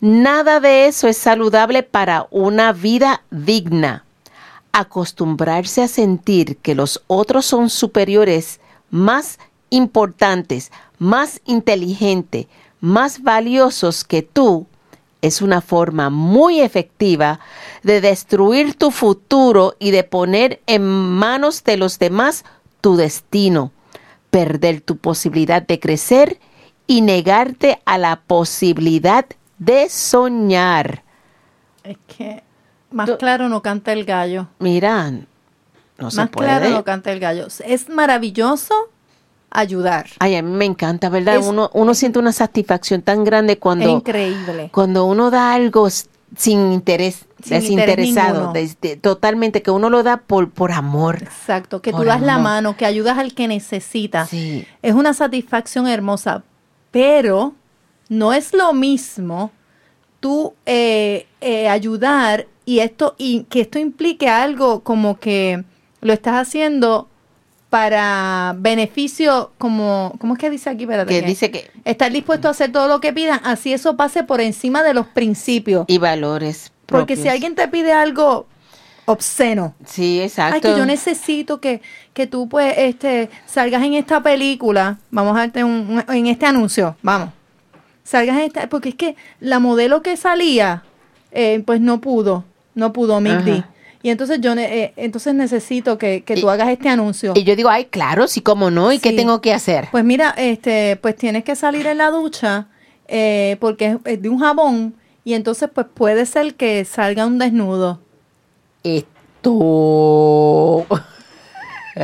[0.00, 4.04] Nada de eso es saludable para una vida digna.
[4.72, 9.38] Acostumbrarse a sentir que los otros son superiores, más
[9.70, 12.46] importantes, más inteligentes,
[12.80, 14.66] más valiosos que tú,
[15.26, 17.40] es una forma muy efectiva
[17.82, 22.44] de destruir tu futuro y de poner en manos de los demás
[22.80, 23.72] tu destino,
[24.30, 26.38] perder tu posibilidad de crecer
[26.86, 29.24] y negarte a la posibilidad
[29.58, 31.02] de soñar.
[31.82, 32.42] Es que
[32.90, 34.48] más Tú- claro no canta el gallo.
[34.58, 35.10] Mira,
[35.98, 36.48] no se más puede.
[36.48, 37.46] claro no canta el gallo.
[37.64, 38.74] Es maravilloso
[39.54, 40.06] ayudar.
[40.18, 41.36] Ay, a mí me encanta, ¿verdad?
[41.36, 44.68] Es- uno, uno siente una satisfacción tan grande es cuando, increíble.
[44.72, 45.88] cuando uno da algo
[46.36, 51.22] sin interés, Sin desinteresado, interés des- de- totalmente, que uno lo da por, por amor.
[51.22, 54.26] Exacto, que tú das la mano, que ayudas al que necesita.
[54.26, 54.66] Sí.
[54.82, 56.42] Es una satisfacción hermosa,
[56.90, 57.54] pero
[58.08, 59.50] no es lo mismo
[60.20, 65.64] tú eh, eh, ayudar y esto y que esto implique algo como que
[66.00, 67.08] lo estás haciendo
[67.74, 70.84] para beneficio como ¿cómo es que dice aquí?
[70.84, 73.96] Espérate, Que que dice que estar dispuesto a hacer todo lo que pidan, así eso
[73.96, 75.84] pase por encima de los principios.
[75.88, 78.46] y valores Porque si alguien te pide algo
[79.06, 80.54] obsceno, Sí, exacto.
[80.54, 81.82] Ay, que yo necesito que,
[82.12, 84.98] que tú pues este salgas en esta película.
[85.10, 87.30] Vamos a darte un, un- en este anuncio, vamos.
[88.04, 90.84] Salgas en esta, porque es que la modelo que salía,
[91.32, 92.44] eh, pues no pudo,
[92.76, 93.64] no pudo, Mick.
[94.04, 97.32] Y entonces yo ne- eh, entonces necesito que, que tú Y- hagas este anuncio.
[97.34, 99.88] Y yo digo, ay, claro, sí, cómo no, ¿y qué tengo que hacer?
[99.90, 102.66] Pues mira, este, pues tienes que salir en la ducha,
[103.08, 107.98] eh, porque es, de un jabón, y entonces pues puede ser que salga un desnudo.
[108.82, 110.84] Esto.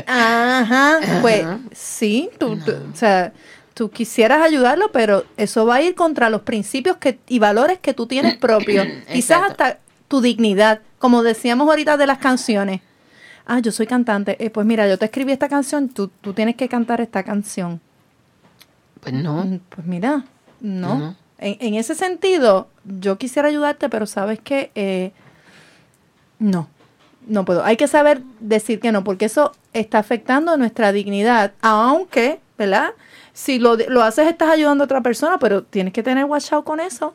[0.07, 1.59] Ajá, pues Ajá.
[1.73, 3.33] sí, tú, tú- o sea,
[3.75, 7.93] tú quisieras ayudarlo, pero eso va a ir contra los principios que, y valores que
[7.93, 8.87] tú tienes propios.
[9.13, 9.79] Quizás hasta
[10.11, 12.81] tu dignidad, como decíamos ahorita de las canciones.
[13.47, 14.37] Ah, yo soy cantante.
[14.45, 17.81] Eh, pues mira, yo te escribí esta canción, tú, tú tienes que cantar esta canción.
[19.01, 19.45] Pues no.
[19.45, 20.25] Mm, Pues mira,
[20.61, 21.15] no.
[21.39, 25.13] En, en ese sentido, yo quisiera ayudarte, pero sabes que
[26.41, 26.69] no,
[27.29, 27.65] no puedo.
[27.65, 32.91] Hay que saber decir que no, porque eso está afectando nuestra dignidad, aunque, ¿verdad?
[33.33, 36.65] Si lo, lo haces, estás ayudando a otra persona, pero tienes que tener watch out
[36.65, 37.15] con eso.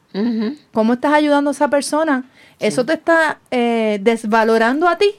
[0.73, 2.23] ¿Cómo estás ayudando a esa persona?
[2.59, 5.11] Eso te está eh, desvalorando a ti.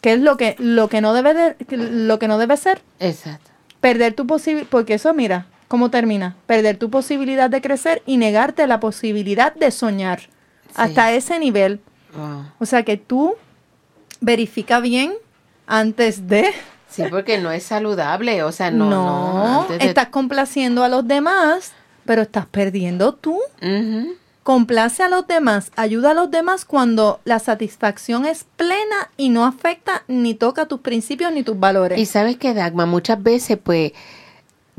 [0.00, 2.80] ¿Qué es lo que, lo que no debe de- lo que no debe ser?
[3.00, 3.50] Exacto.
[3.80, 6.36] Perder tu posibilidad, porque eso mira, ¿cómo termina?
[6.46, 10.20] Perder tu posibilidad de crecer y negarte la posibilidad de soñar.
[10.74, 11.80] Hasta ese nivel.
[12.16, 12.44] Wow.
[12.58, 13.34] O sea que tú
[14.20, 15.12] verifica bien
[15.66, 16.46] antes de...
[16.90, 18.90] Sí, porque no es saludable, o sea, no.
[18.90, 21.72] no, de- estás complaciendo a los demás,
[22.04, 23.38] pero estás perdiendo tú.
[23.62, 24.14] Ujú.
[24.42, 29.44] Complace a los demás, ayuda a los demás cuando la satisfacción es plena y no
[29.44, 31.98] afecta ni toca tus principios ni tus valores.
[31.98, 33.92] Y sabes que, Dagma, muchas veces, pues,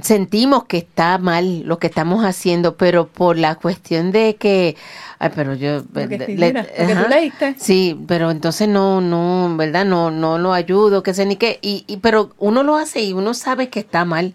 [0.02, 4.76] sentimos que está mal lo que estamos haciendo, pero por la cuestión de que,
[5.22, 7.56] ay, pero yo, Porque le- tú leíste.
[7.58, 11.84] sí, pero entonces no, no, verdad, no, no lo ayudo, que sé ni qué, y,
[11.88, 14.34] y pero uno lo hace y uno sabe que está mal,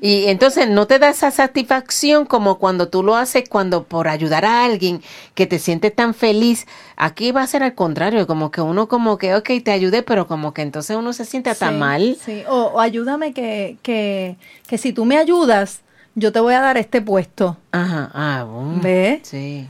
[0.00, 4.44] y entonces no te da esa satisfacción como cuando tú lo haces cuando por ayudar
[4.44, 5.00] a alguien
[5.34, 6.66] que te sientes tan feliz.
[6.96, 10.26] Aquí va a ser al contrario, como que uno como que, ok, te ayudé, pero
[10.26, 12.16] como que entonces uno se siente Sí, mal.
[12.24, 15.80] Sí, o, o ayúdame que, que, que si tú me ayudas,
[16.14, 17.56] yo te voy a dar este puesto.
[17.72, 18.80] Ajá, ah, bueno.
[18.82, 19.20] ¿Ves?
[19.24, 19.68] Sí.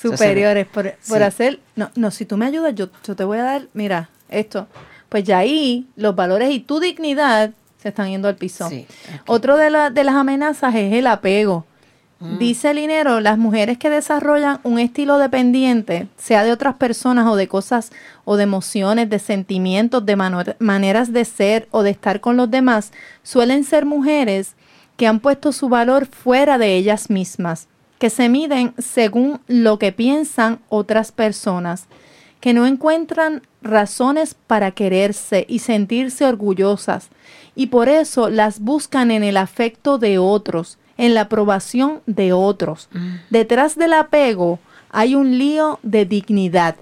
[0.00, 1.22] Superiores por, por sí.
[1.22, 1.60] hacer...
[1.76, 4.66] No, no, si tú me ayudas, yo, yo te voy a dar, mira, esto.
[5.08, 7.50] Pues ya ahí los valores y tu dignidad
[7.82, 8.68] se están yendo al piso.
[8.68, 8.86] Sí.
[9.26, 11.64] Otro de, la- de las amenazas es el apego.
[12.20, 12.38] Mm.
[12.38, 17.46] Dice Linero, las mujeres que desarrollan un estilo dependiente, sea de otras personas o de
[17.46, 17.92] cosas
[18.24, 20.16] o de emociones, de sentimientos, de
[20.58, 22.90] maneras de ser o de estar con los demás,
[23.22, 24.54] suelen ser mujeres
[24.96, 29.92] que han puesto su valor fuera de ellas mismas, que se miden según lo que
[29.92, 31.86] piensan otras personas,
[32.40, 37.08] que no encuentran razones para quererse y sentirse orgullosas,
[37.56, 42.88] y por eso las buscan en el afecto de otros, en la aprobación de otros.
[43.30, 44.58] Detrás del apego
[44.90, 46.76] hay un lío de dignidad.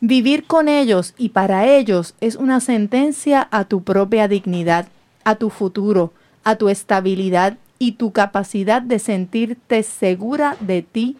[0.00, 4.86] Vivir con ellos y para ellos es una sentencia a tu propia dignidad,
[5.24, 6.12] a tu futuro,
[6.44, 11.16] a tu estabilidad y tu capacidad de sentirte segura de ti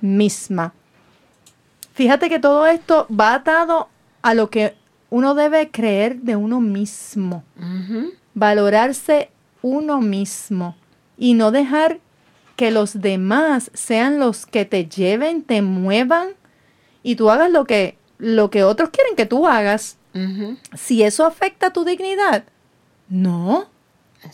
[0.00, 0.72] misma.
[1.92, 3.88] Fíjate que todo esto va atado
[4.22, 4.74] a lo que
[5.10, 7.44] uno debe creer de uno mismo,
[8.34, 9.30] valorarse
[9.62, 10.76] uno mismo
[11.18, 11.98] y no dejar
[12.56, 16.28] que los demás sean los que te lleven, te muevan
[17.02, 19.96] y tú hagas lo que lo que otros quieren que tú hagas.
[20.74, 22.44] Si eso afecta tu dignidad,
[23.08, 23.68] no.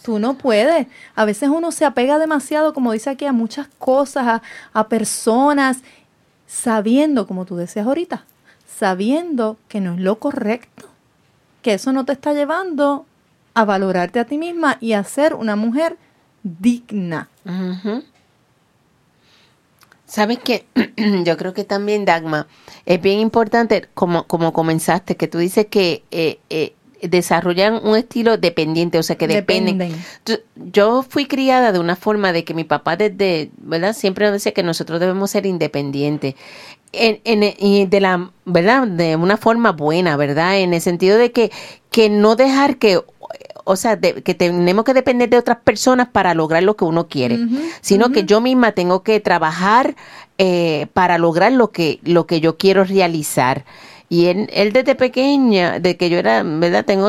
[0.03, 0.87] Tú no puedes.
[1.14, 5.79] A veces uno se apega demasiado, como dice aquí, a muchas cosas, a, a personas,
[6.46, 8.25] sabiendo, como tú decías ahorita,
[8.66, 10.88] sabiendo que no es lo correcto,
[11.62, 13.07] que eso no te está llevando
[13.55, 15.96] a valorarte a ti misma y a ser una mujer
[16.42, 17.29] digna.
[20.05, 20.66] ¿Sabes qué?
[21.25, 22.46] Yo creo que también, Dagma,
[22.85, 28.37] es bien importante, como, como comenzaste, que tú dices que eh, eh, desarrollan un estilo
[28.38, 29.78] dependiente, o sea, que dependen.
[29.78, 30.04] Dependen.
[30.24, 30.37] Yo,
[30.72, 33.94] yo fui criada de una forma de que mi papá desde, ¿verdad?
[33.94, 36.35] Siempre nos decía que nosotros debemos ser independientes.
[36.92, 38.87] En, en- y de la, ¿verdad?
[38.87, 40.59] De una forma buena, ¿verdad?
[40.59, 41.50] En el sentido de que,
[41.90, 43.00] que no dejar que,
[43.64, 47.09] o sea, de- que tenemos que depender de otras personas para lograr lo que uno
[47.09, 47.38] quiere,
[47.82, 49.96] sino que yo misma tengo que trabajar
[50.38, 53.64] eh, para lograr lo que, lo que yo quiero realizar.
[54.08, 56.84] Y él, él desde pequeña, de que yo era, ¿verdad?
[56.84, 57.08] Tengo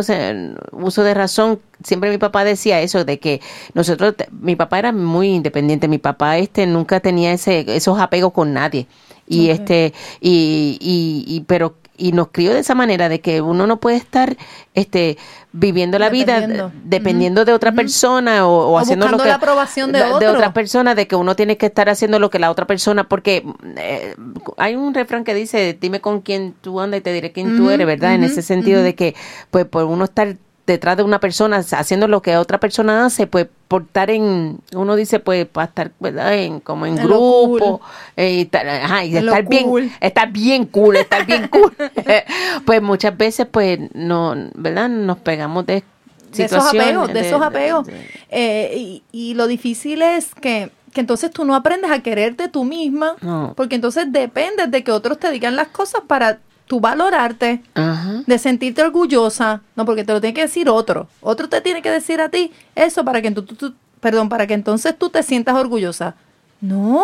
[0.71, 3.39] uso de razón, siempre mi papá decía eso, de que
[3.73, 8.53] nosotros, mi papá era muy independiente, mi papá este nunca tenía ese, esos apegos con
[8.53, 8.87] nadie.
[9.27, 13.67] Y este, y, y, y, pero, y nos crió de esa manera de que uno
[13.67, 14.37] no puede estar,
[14.75, 15.17] este,
[15.51, 16.69] viviendo la Dependiendo.
[16.69, 20.27] vida dependiendo de otra persona o, o O haciendo lo que la aprobación de de
[20.27, 20.31] otro.
[20.33, 23.43] otra persona de que uno tiene que estar haciendo lo que la otra persona porque
[23.77, 24.15] eh,
[24.57, 27.63] hay un refrán que dice dime con quién tú andas y te diré quién tú
[27.63, 29.15] Ujú, eres verdad en ese sentido de que
[29.51, 33.47] pues por uno estar detrás de una persona haciendo lo que otra persona hace pues
[33.67, 37.59] por estar en uno dice pues para estar verdad en como en, En lo cool.
[37.59, 37.81] grupo
[38.15, 39.91] eh, y, estar- ajá, y En lo estar bien cool.
[40.01, 41.73] estar bien cool estar bien cool
[42.65, 45.83] pues muchas veces pues no verdad nos pegamos de
[46.33, 47.87] de esos apegos, de, esos apegos.
[47.87, 52.49] de- Eh, y, y lo difícil es que, que entonces tú no aprendes a quererte
[52.49, 53.53] tú misma, No.
[53.55, 58.21] porque entonces dependes de que otros te digan las cosas para tú valorarte, Ajá.
[58.27, 61.07] de sentirte orgullosa, no, porque te lo tiene que decir otro.
[61.21, 64.45] Otro te tiene que decir a ti eso para que tú, tú- tú- perdón, para
[64.47, 66.15] que entonces tú te sientas orgullosa.
[66.61, 67.01] No,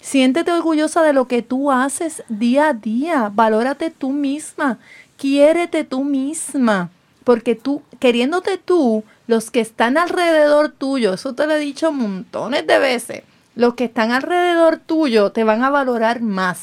[0.00, 3.30] siéntete orgullosa de lo que tú haces día a día.
[3.34, 4.78] Valórate tú misma.
[5.16, 6.90] Quiérete tú misma.
[7.24, 12.66] Porque tú, queriéndote tú, los que están alrededor tuyo, eso te lo he dicho montones
[12.66, 13.22] de veces,
[13.54, 16.60] los que están alrededor tuyo te van a valorar más.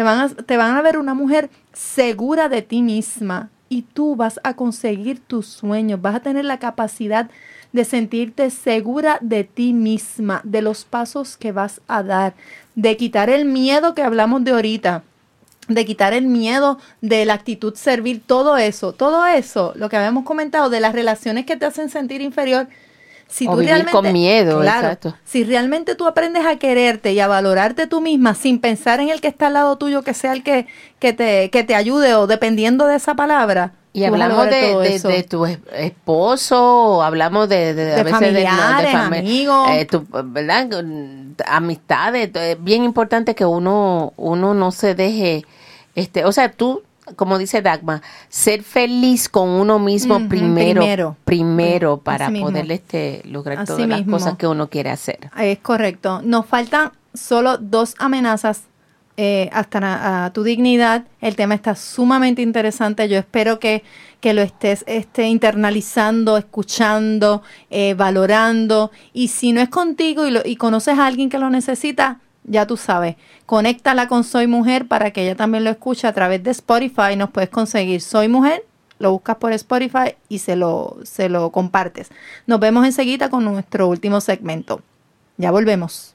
[0.00, 4.16] Te van, a, te van a ver una mujer segura de ti misma y tú
[4.16, 7.28] vas a conseguir tus sueños, vas a tener la capacidad
[7.74, 12.32] de sentirte segura de ti misma, de los pasos que vas a dar,
[12.76, 15.02] de quitar el miedo que hablamos de ahorita,
[15.68, 20.24] de quitar el miedo de la actitud servir, todo eso, todo eso, lo que habíamos
[20.24, 22.68] comentado de las relaciones que te hacen sentir inferior.
[23.30, 25.14] Si O tú vivir realmente, con miedo, claro, exacto.
[25.24, 29.20] si realmente tú aprendes a quererte y a valorarte tú misma sin pensar en el
[29.20, 30.66] que está al lado tuyo, que sea el que,
[30.98, 33.72] que, te, que te ayude o dependiendo de esa palabra.
[33.92, 38.44] Y a hablamos de, de, tu es- esposo, hablamos de, de, a De veces de-
[38.44, 39.68] no, familiares, fami- amigos.
[39.70, 40.68] eh, tu- ¿verdad?
[41.46, 42.30] Amistades.
[42.34, 45.44] Es bien importante que uno, uno no se deje,
[45.94, 46.82] este, o sea, tú,
[47.16, 51.96] como dice Dagma, ser feliz con uno mismo primero, primero.
[51.98, 52.48] para así mismo.
[52.48, 55.30] poder este, lograr Así todas las cosas que uno quiere hacer.
[55.38, 56.20] Es correcto.
[56.24, 58.62] Nos faltan solo dos amenazas
[59.16, 61.04] eh, hasta a tu dignidad.
[61.20, 63.06] El tema está sumamente interesante.
[63.08, 63.82] Yo espero que,
[64.20, 68.90] que lo estés este, internalizando, escuchando, eh, valorando.
[69.12, 72.66] Y si no es contigo y, lo- y conoces a alguien que lo necesita, ya
[72.66, 76.50] tú sabes, conéctala con Soy Mujer para que ella también lo escuche a través de
[76.50, 77.16] Spotify.
[77.16, 78.64] Nos puedes conseguir Soy Mujer,
[78.98, 82.10] lo buscas por Spotify y se lo, se lo compartes.
[82.46, 84.82] Nos vemos enseguida con nuestro último segmento.
[85.36, 86.14] Ya volvemos.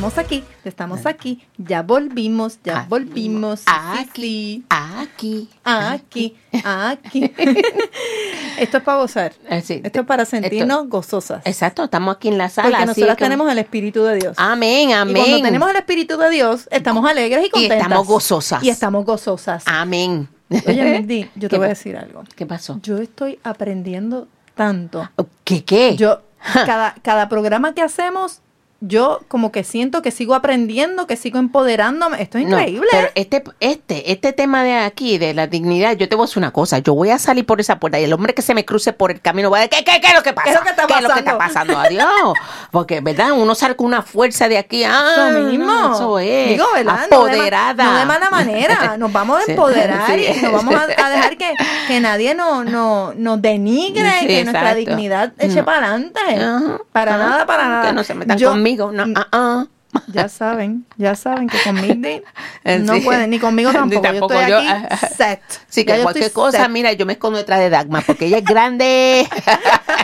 [0.00, 3.62] Estamos aquí, estamos aquí, ya volvimos, ya Ah, volvimos.
[3.66, 5.46] Aquí, aquí.
[5.62, 7.30] Aquí, aquí.
[8.58, 9.34] Esto es para gozar.
[9.62, 9.82] Sí.
[9.84, 11.42] Esto es para sentirnos Esto- gozosas.
[11.46, 12.70] Exacto, estamos aquí en la sala.
[12.70, 14.36] Porque nosotras que- tenemos el Espíritu de Dios.
[14.38, 15.16] Amén, amén.
[15.18, 17.78] Y cuando tenemos el Espíritu de Dios, estamos alegres y Y contentas.
[17.82, 18.62] estamos gozosas.
[18.64, 19.64] Y estamos gozosas.
[19.66, 20.28] Amén.
[20.66, 22.24] Oye, Mindy, yo ¿Qué te voy a decir algo.
[22.36, 22.80] ¿Qué pasó?
[22.82, 25.10] Yo estoy aprendiendo tanto.
[25.44, 25.94] ¿Qué qué?
[25.96, 26.22] Yo,
[26.54, 28.40] cada, cada programa que hacemos,
[28.80, 32.22] yo como que siento que sigo aprendiendo, que sigo empoderándome.
[32.22, 32.88] Esto es No, increíble.
[32.90, 36.38] pero este, este, este tema de aquí, de la dignidad, yo te voy a decir
[36.38, 36.78] una cosa.
[36.78, 39.10] Yo voy a salir por esa puerta y el hombre que se me cruce por
[39.10, 40.44] el camino va a decir, ¿qué, qué, qué es lo que pasa?
[40.44, 41.74] ¿Qué es lo que está ¿Qué es lo que está pasando?
[41.74, 42.04] pasando?
[42.04, 42.34] Adiós.
[42.70, 43.32] Porque, ¿verdad?
[43.32, 44.82] Uno sale con una fuerza de aquí.
[44.84, 45.92] Ah, Eso mismo.
[45.94, 46.48] Eso es.
[46.48, 47.00] Digo, ¿verdad?
[47.10, 47.84] No de ma- Apoderada.
[47.84, 48.96] No de, mala manera.
[48.96, 50.26] Nos vamos a empoderar sí.
[50.38, 51.52] y nos vamos a, a dejar que,
[51.86, 55.64] que nadie no, no, nos denigre, Sí, que nuestra dignidad eche No.
[55.66, 56.20] para adelante.
[56.20, 57.24] Ajá, Para ajá.
[57.28, 57.82] nada, para nada.
[57.88, 58.69] Que no se metan Yo- conmigo.
[58.76, 59.66] No, ah, ah.
[60.12, 62.22] Ya saben, ya saben que con Mindy
[62.62, 63.00] Eh, no sí.
[63.00, 64.02] pueden, ni conmigo Ni tampoco.
[64.02, 64.58] tampoco yo estoy yo.
[64.58, 65.40] aquí set.
[65.68, 66.68] Sí, que cualquier cosa, set.
[66.70, 69.28] mira, yo me escondo detrás de Dagmar porque ella es grande.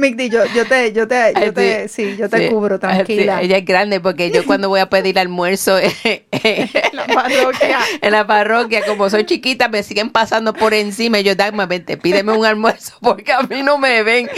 [0.00, 3.38] Mindy, yo, yo te, yo te, yo te, sí, yo te Sí, cubro, tranquila.
[3.38, 5.78] sí, ella es grande porque yo cuando voy a pedir almuerzo
[6.92, 7.78] La parroquia.
[8.00, 11.20] en la parroquia, como soy chiquita, me siguen pasando por encima.
[11.20, 14.28] Y yo, Dagmar, vente, pídeme un almuerzo porque a mí no me ven.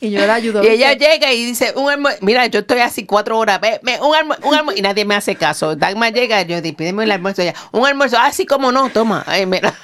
[0.00, 0.64] Y yo la ayudo.
[0.64, 4.00] y ella llega y dice, un almuerzo, mira, yo estoy así cuatro horas, ve, ve,
[4.00, 5.76] un almuerzo, un almuerzo, y nadie me hace caso.
[5.76, 7.42] Dagmar llega y yo digo, pídeme el almuerzo.
[7.42, 9.22] Ella, un almuerzo, así como no, toma.
[9.26, 9.74] Ay, mira.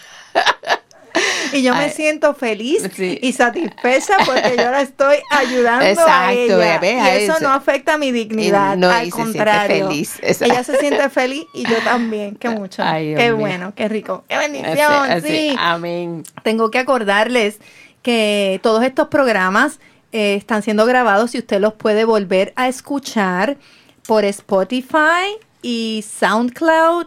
[1.53, 1.91] Y yo me Ay.
[1.91, 3.19] siento feliz Sí.
[3.23, 6.79] y satisfecha porque yo la estoy ayudando a Exacto, ella.
[6.79, 7.43] ve, y a eso eso.
[7.43, 9.89] no afecta mi dignidad, No, al contrario.
[9.89, 10.19] feliz.
[10.23, 12.37] Ella se siente feliz y yo también.
[12.37, 12.83] Qué mucho.
[12.85, 13.37] Ay, Dios qué mío.
[13.39, 14.25] bueno, qué rico.
[14.29, 15.57] Qué bendición, Así, así, sí.
[15.59, 16.23] Amén.
[16.43, 17.59] Tengo que acordarles
[18.03, 19.81] que todos estos programas
[20.13, 23.57] eh, están siendo grabados y usted los puede volver a escuchar
[24.07, 27.07] por Spotify y SoundCloud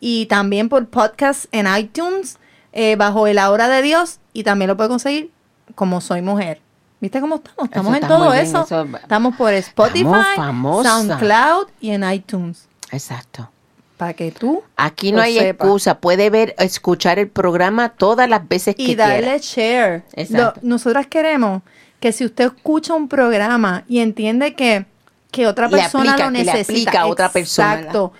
[0.00, 2.38] y también por podcast en iTunes
[2.78, 5.30] eh, bajo el Hora de Dios y también lo puede conseguir
[5.74, 6.60] como Soy Mujer.
[7.00, 7.64] ¿Viste cómo estamos?
[7.64, 8.62] Estamos en todo bien, eso.
[8.64, 10.04] eso- Estamos por Spotify.
[10.36, 12.68] SoundCloud y en iTunes.
[12.90, 13.50] Exacto.
[13.96, 15.64] Para que tú Aquí no hay sepa.
[15.64, 15.98] excusa.
[15.98, 19.38] Puede ver, escuchar el programa todas las veces y que darle quiera.
[19.38, 20.04] share.
[20.14, 20.60] Exacto.
[20.62, 21.62] Lo- nosotras queremos
[22.00, 24.86] que si usted escucha un programa y entiende que,
[25.32, 28.12] que otra persona aplica, lo que le necesita, aplica a otra persona, Exacto.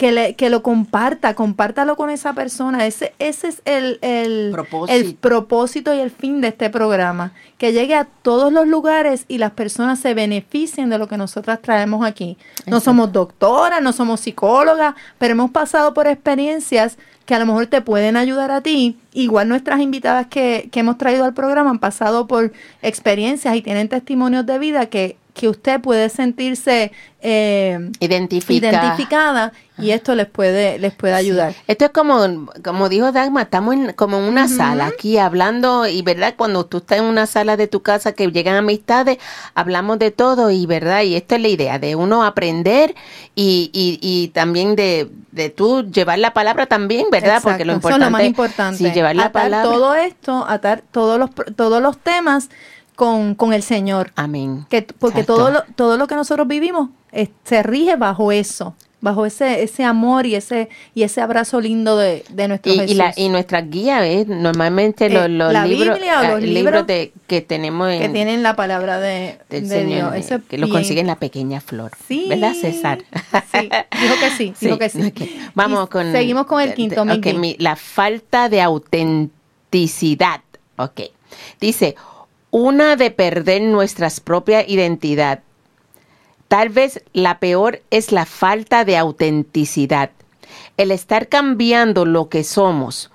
[0.00, 2.86] Que, le, que lo comparta, compártalo con esa persona.
[2.86, 4.98] Ese, ese es el, el, Propósito.
[4.98, 7.32] el propósito y el fin de este programa.
[7.58, 11.60] Que llegue a todos los lugares y las personas se beneficien de lo que nosotras
[11.60, 12.38] traemos aquí.
[12.66, 12.80] No Exacto.
[12.80, 16.96] somos doctoras, no somos psicólogas, pero hemos pasado por experiencias
[17.26, 18.96] que a lo mejor te pueden ayudar a ti.
[19.12, 23.90] Igual nuestras invitadas que, que hemos traído al programa han pasado por experiencias y tienen
[23.90, 28.68] testimonios de vida que, que usted puede sentirse eh, Identifica.
[28.68, 31.54] identificada y esto les puede, les puede ayudar.
[31.66, 36.02] Esto es como, como dijo Dagmar, estamos en, como en una sala aquí hablando y
[36.02, 39.16] verdad, cuando tú estás en una sala de tu casa que llegan amistades,
[39.54, 42.94] hablamos de todo y verdad, y esta es la idea, de uno aprender
[43.34, 47.40] y, y, y también de, de tú llevar la palabra también, ¿verdad?
[47.42, 48.76] Porque lo importante eso es lo más importante.
[48.76, 49.70] Sí, llevar la atar palabra.
[49.70, 52.50] todo esto, atar todos los, todos los temas
[53.00, 54.12] con, con el Señor.
[54.14, 54.66] Amén.
[54.68, 55.36] Que, porque Exacto.
[55.36, 59.84] todo lo, todo lo que nosotros vivimos eh, se rige bajo eso, bajo ese, ese
[59.84, 62.90] amor y ese, y ese abrazo lindo de, de nuestro Y, Jesús.
[62.92, 66.44] y, la, y nuestra guía es normalmente Eh, los, los la libros, Biblia o los
[66.44, 70.26] eh, libros de, que tenemos en, que tienen la palabra de, del de Señor, Dios.
[70.26, 71.92] Eso es que lo consiguen en la pequeña flor.
[72.06, 72.26] Sí.
[72.28, 72.98] ¿Verdad, César?
[73.50, 73.70] Sí,
[74.02, 75.12] dijo que sí, dijo que sí.
[75.54, 76.12] Vamos Y con.
[76.12, 77.38] Seguimos con el quinto, de- ok, Miki.
[77.38, 80.42] mi- la falta de autenticidad.
[80.76, 81.00] Ok.
[81.60, 81.94] Dice,
[82.50, 85.40] una de perder nuestra propia identidad.
[86.48, 90.10] Tal vez la peor es la falta de autenticidad.
[90.76, 93.10] El estar cambiando lo que somos,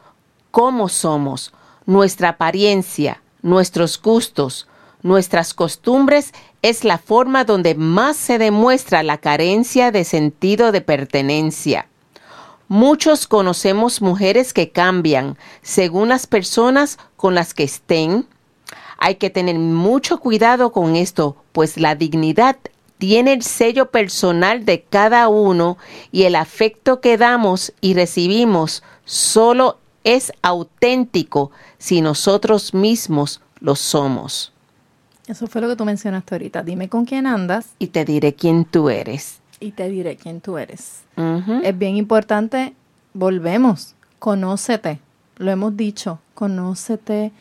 [0.51, 1.53] cómo somos,
[1.85, 4.67] nuestra apariencia, nuestros gustos,
[5.03, 11.87] nuestras costumbres es la forma donde más se demuestra la carencia de sentido de pertenencia.
[12.67, 18.25] Muchos conocemos mujeres que cambian según las personas con las que estén.
[18.97, 22.57] Hay que tener mucho cuidado con esto, pues la dignidad
[22.97, 25.77] tiene el sello personal de cada uno
[26.11, 34.53] y el afecto que damos y recibimos solo es auténtico si nosotros mismos lo somos.
[35.27, 36.63] Eso fue lo que tú mencionaste ahorita.
[36.63, 39.39] Dime con quién andas Y te diré quién tú eres.
[39.59, 41.01] y te diré quién tú eres.
[41.63, 42.73] Es bien importante,
[43.13, 44.99] volvemos, conócete,
[45.37, 47.31] lo hemos dicho, conócete,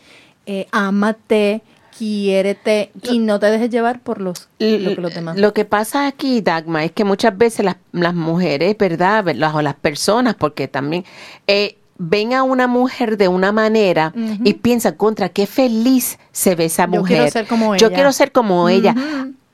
[0.46, 1.62] eh, ámate,
[1.96, 5.36] quiérete y no te dejes llevar por los, lo que los demás.
[5.38, 9.24] Lo que pasa aquí, Dagma, es que muchas veces las, las mujeres, ¿verdad?
[9.34, 11.04] Las, o las personas, porque también
[11.46, 16.66] eh, ven a una mujer de una manera y piensan contra qué feliz se ve
[16.66, 17.02] esa mujer.
[17.02, 17.80] Yo quiero ser como ella.
[17.80, 18.94] Yo quiero ser como ella.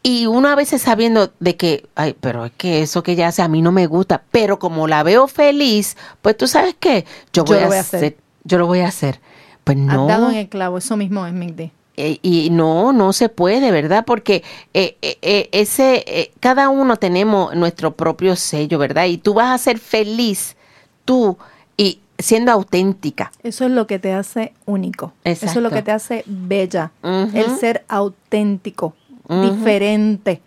[0.03, 3.43] Y uno a veces sabiendo de que, ay, pero es que eso que ella hace
[3.43, 7.45] a mí no me gusta, pero como la veo feliz, pues tú sabes qué, yo
[7.45, 8.17] voy, a, hacer.
[8.45, 9.21] yo lo voy a hacer.
[9.65, 10.03] Pues no.
[10.03, 11.73] Has dado en el clavo, eso mismo es Migdi.
[11.97, 14.05] Eh, y no, no se puede, ¿verdad?
[14.07, 14.43] Porque
[14.73, 19.05] eh, eh, ese, cada uno tenemos nuestro propio sello, ¿verdad?
[19.05, 20.57] Y tú vas a ser feliz,
[21.05, 21.37] tú,
[21.77, 23.33] y siendo auténtica.
[23.43, 25.13] Eso es lo que te hace único.
[25.25, 28.95] Eso es lo que te hace bella, el ser auténtico
[29.29, 30.41] diferente.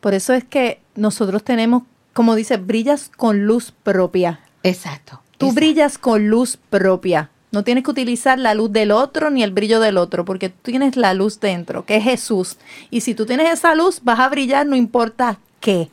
[0.00, 4.40] Por eso es que nosotros tenemos, como dice, brillas con luz propia.
[4.62, 5.20] Exacto.
[5.38, 7.30] Tú brillas con luz propia.
[7.56, 10.70] No tienes que utilizar la luz del otro ni el brillo del otro, porque tú
[10.72, 12.58] tienes la luz dentro, que es Jesús.
[12.90, 15.88] Y si tú tienes esa luz, vas a brillar no importa qué.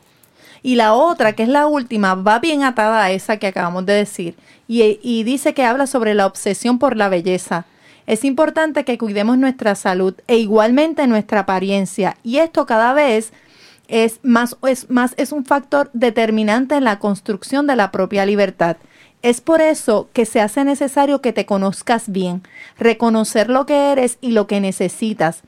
[0.62, 3.94] Y la otra, que es la última, va bien atada a esa que acabamos de
[3.94, 4.34] decir.
[4.68, 7.64] Y, dice que habla sobre la obsesión por la belleza.
[8.06, 12.18] Es importante que cuidemos nuestra salud e igualmente nuestra apariencia.
[12.22, 13.32] Y esto cada vez
[13.88, 18.76] es más, es más, es un factor determinante en la construcción de la propia libertad.
[19.24, 22.42] Es por eso que se hace necesario que te conozcas bien,
[22.78, 25.40] reconocer lo que eres y lo que necesitas,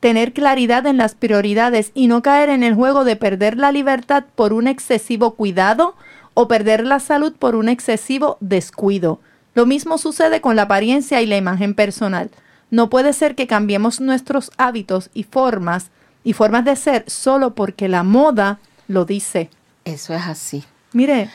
[0.00, 4.24] tener claridad en las prioridades y no caer en el juego de perder la libertad
[4.34, 5.94] por un excesivo cuidado
[6.32, 9.20] o perder la salud por un excesivo descuido.
[9.54, 12.30] Lo mismo sucede con la apariencia y la imagen personal.
[12.70, 15.90] No puede ser que cambiemos nuestros hábitos y formas
[16.24, 19.50] y formas de ser solo porque la moda lo dice.
[19.84, 20.64] Eso es así.
[20.94, 21.28] Mire,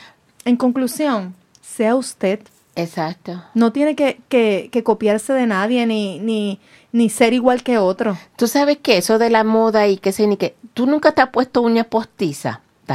[0.44, 1.36] en conclusión,
[1.74, 2.40] sea usted.
[2.76, 3.42] Exacto.
[3.54, 6.60] No tiene que, que, que copiarse de nadie ni, ni,
[6.92, 8.16] ni ser igual que otro.
[8.36, 10.56] Tú sabes que eso de la moda y que sé ni que.
[10.74, 11.86] Tú nunca te has puesto uñas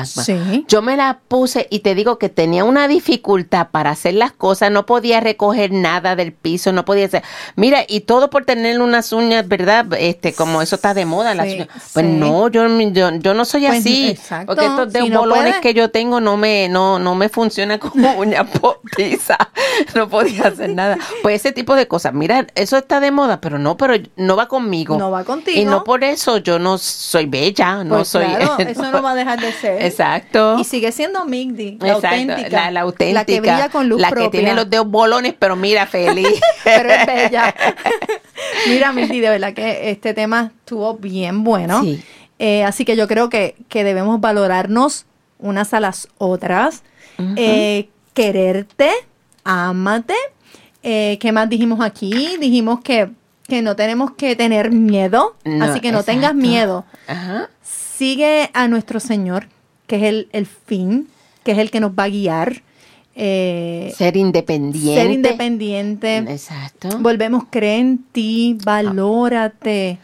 [0.06, 0.66] Sí.
[0.68, 4.72] Yo me la puse y te digo que tenía una dificultad para hacer las cosas,
[4.72, 7.24] no podía recoger nada del piso, no podía hacer.
[7.56, 9.86] Mira, y todo por tener unas uñas, ¿verdad?
[9.98, 11.68] Este, como eso está de moda, las uñas.
[11.94, 14.20] Pues no, yo, yo, no soy pues, así.
[14.46, 18.44] Porque estos de bolones que yo tengo no me, no, no me funciona como uña
[18.46, 19.38] postiza.
[19.96, 20.98] no podía hacer nada.
[21.22, 22.14] Pues ese tipo de cosas.
[22.14, 24.98] Mira, eso está de moda, pero no, pero no va conmigo.
[24.98, 25.60] No va contigo.
[25.60, 28.26] Y no por eso yo no soy bella, no pues soy.
[28.26, 29.79] Claro, eso no va a dejar de ser.
[29.80, 30.58] Exacto.
[30.60, 32.72] Y sigue siendo Migdi, la auténtica.
[32.72, 33.14] La, auténtica.
[33.14, 36.40] La que brilla con luz La que tiene los dedos bolones, pero mira, feliz.
[36.64, 37.56] pero es bella.
[38.68, 41.84] mira, Migdi, de verdad que este tema estuvo bien bueno.
[41.84, 42.04] Sí.
[42.40, 45.06] Eh, así que yo creo que, que, debemos valorarnos
[45.40, 46.84] unas a las otras.
[47.36, 48.92] eh, quererte,
[49.44, 50.16] ámate.
[50.84, 52.38] Eh, ¿Qué más dijimos aquí?
[52.40, 53.10] Dijimos que,
[53.48, 55.36] que no tenemos que tener miedo.
[55.44, 56.20] No, así que no exacto.
[56.20, 56.86] tengas miedo.
[57.08, 57.50] Ajá.
[57.62, 59.48] Sigue a nuestro Señor,
[59.90, 61.08] que es el, el fin,
[61.44, 62.62] que es el que nos va a guiar.
[63.16, 65.02] Eh, Ser independiente.
[65.02, 66.18] ser independiente.
[66.18, 66.90] Exacto.
[67.00, 69.98] Volvemos, cree en ti, valórate,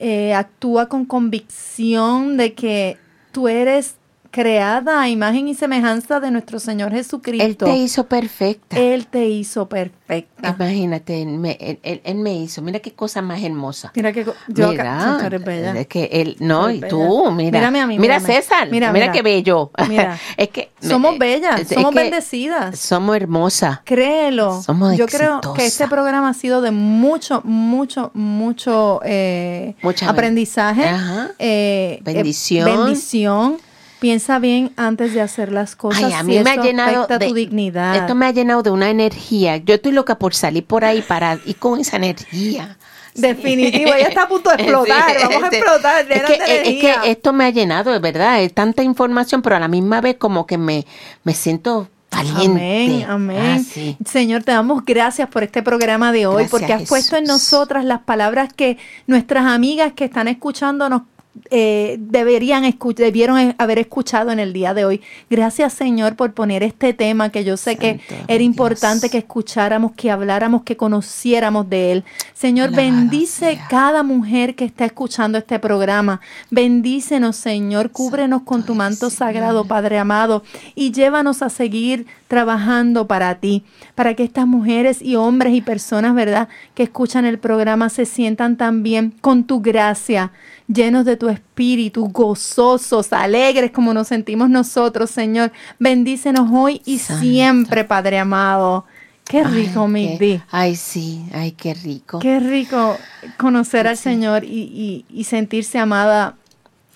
[0.00, 2.96] eh, actúa con convicción de que
[3.30, 3.94] tú eres
[4.42, 7.44] creada a imagen y semejanza de nuestro Señor Jesucristo.
[7.44, 8.78] Él te hizo perfecta.
[8.78, 10.54] Él te hizo perfecta.
[10.56, 12.62] Imagínate, él me, él, él- él me hizo.
[12.62, 13.90] Mira qué cosa más hermosa.
[13.96, 14.34] Mira que yo
[14.68, 15.72] mira, acá, bella.
[15.80, 17.58] es que él, no, y tú, mira.
[17.58, 18.34] Mírame a mí, mira mírame.
[18.40, 19.12] César, Mira, mira, mira.
[19.12, 19.72] qué bello.
[19.88, 20.16] Mira.
[20.36, 22.78] es que Somos eh, bellas, es- somos bendecidas.
[22.78, 23.80] Somos hermosas.
[23.84, 24.62] Créelo.
[24.62, 29.74] Somos Yo creo que este programa ha sido de mucho, mucho, mucho eh,
[30.06, 30.84] aprendizaje.
[30.84, 31.32] Ajá.
[31.40, 33.58] eh, eh, Bendición.
[34.00, 36.04] Piensa bien antes de hacer las cosas.
[36.04, 37.96] Ay, a si mí me ha llenado de tu dignidad.
[37.96, 39.56] Esto me ha llenado de una energía.
[39.56, 42.76] Yo estoy loca por salir por ahí para ir con esa energía.
[43.14, 45.18] Definitivo, ella está a punto de explotar.
[45.18, 45.56] Sí, Vamos a sí.
[45.56, 46.12] explotar.
[46.12, 48.40] Es que, es esto me ha llenado, de verdad.
[48.42, 50.86] Es tanta información, pero a la misma vez como que me,
[51.24, 52.46] me siento valiente.
[52.46, 53.56] Amén, amén.
[53.58, 53.96] Ah, sí.
[54.04, 57.84] Señor, te damos gracias por este programa de hoy, Gracias, porque has puesto en nosotras
[57.84, 61.02] las palabras que nuestras amigas que están escuchándonos
[61.50, 62.64] eh, deberían
[62.96, 65.00] debieron eh, haber escuchado en el día de hoy.
[65.30, 68.40] Gracias, Señor, por poner este tema que yo sé que era Dios.
[68.42, 72.04] importante que escucháramos, que habláramos, que conociéramos de él.
[72.34, 73.68] Señor, Alabado bendice sea.
[73.68, 76.20] cada mujer que está escuchando este programa.
[76.50, 80.42] Bendícenos, Señor, cúbrenos con tu manto sagrado, Padre amado,
[80.74, 83.64] y llévanos a seguir trabajando para ti,
[83.94, 88.56] para que estas mujeres y hombres y personas, ¿verdad?, que escuchan el programa se sientan
[88.56, 90.30] también con tu gracia,
[90.72, 95.50] llenos de tu espíritu, gozosos, alegres como nos sentimos nosotros, Señor.
[95.78, 97.22] Bendícenos hoy y Santo.
[97.22, 98.84] siempre, Padre amado.
[99.24, 100.40] Qué rico, Ay, mi qué- Di.
[100.50, 102.18] Ay, sí, ay, qué rico.
[102.18, 102.96] Qué rico
[103.36, 106.36] conocer al Señor y, y- y sentirse amada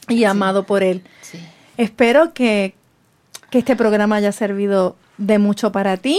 [0.09, 1.03] y amado por Él.
[1.21, 1.39] Sí.
[1.77, 2.75] Espero que,
[3.53, 6.19] que este programa haya servido de mucho para ti.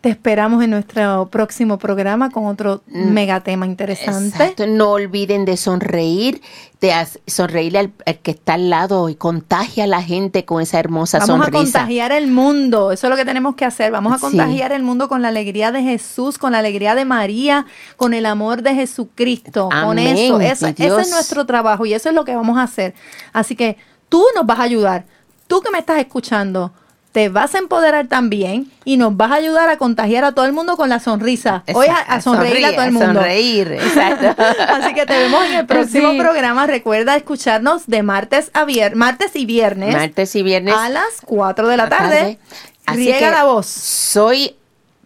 [0.00, 4.20] Te esperamos en nuestro próximo programa con otro megatema interesante.
[4.22, 4.28] Mm.
[4.28, 4.66] Exacto.
[4.68, 6.40] No olviden de sonreír,
[6.80, 6.92] de
[7.26, 11.18] sonreírle al, al que está al lado y contagia a la gente con esa hermosa
[11.18, 11.80] Vamos a sonrisa.
[11.80, 13.90] contagiar el mundo, eso es lo que tenemos que hacer.
[13.90, 14.22] Vamos a Sí.
[14.22, 18.26] contagiar el mundo con la alegría de Jesús, con la alegría de María, con el
[18.26, 20.40] amor de Jesucristo, con Amén, eso.
[20.40, 22.94] Eso- mi ese es nuestro trabajo y eso es lo que vamos a hacer.
[23.32, 23.76] Así que
[24.08, 25.04] tú nos vas a ayudar,
[25.46, 26.72] tú que me estás escuchando,
[27.12, 30.52] te vas a empoderar también y nos vas a ayudar a contagiar a todo el
[30.52, 31.62] mundo con la sonrisa.
[31.72, 33.06] Hoy a, sonreír a todo el mundo.
[33.20, 34.42] sonreír, exacto.
[34.68, 36.18] Así que te vemos en el próximo Sí.
[36.18, 36.66] programa.
[36.66, 40.74] Recuerda escucharnos de martes a viernes, martes y viernes Martes y viernes.
[40.74, 42.38] a las 4 de la tarde.
[42.84, 43.66] Así Riega que la voz.
[43.66, 44.56] Soy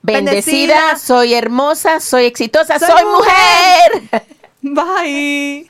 [0.01, 0.97] bendecida, Bendecida.
[0.99, 4.24] soy hermosa, soy exitosa, Soy soy, mujer.
[4.62, 5.66] Bye.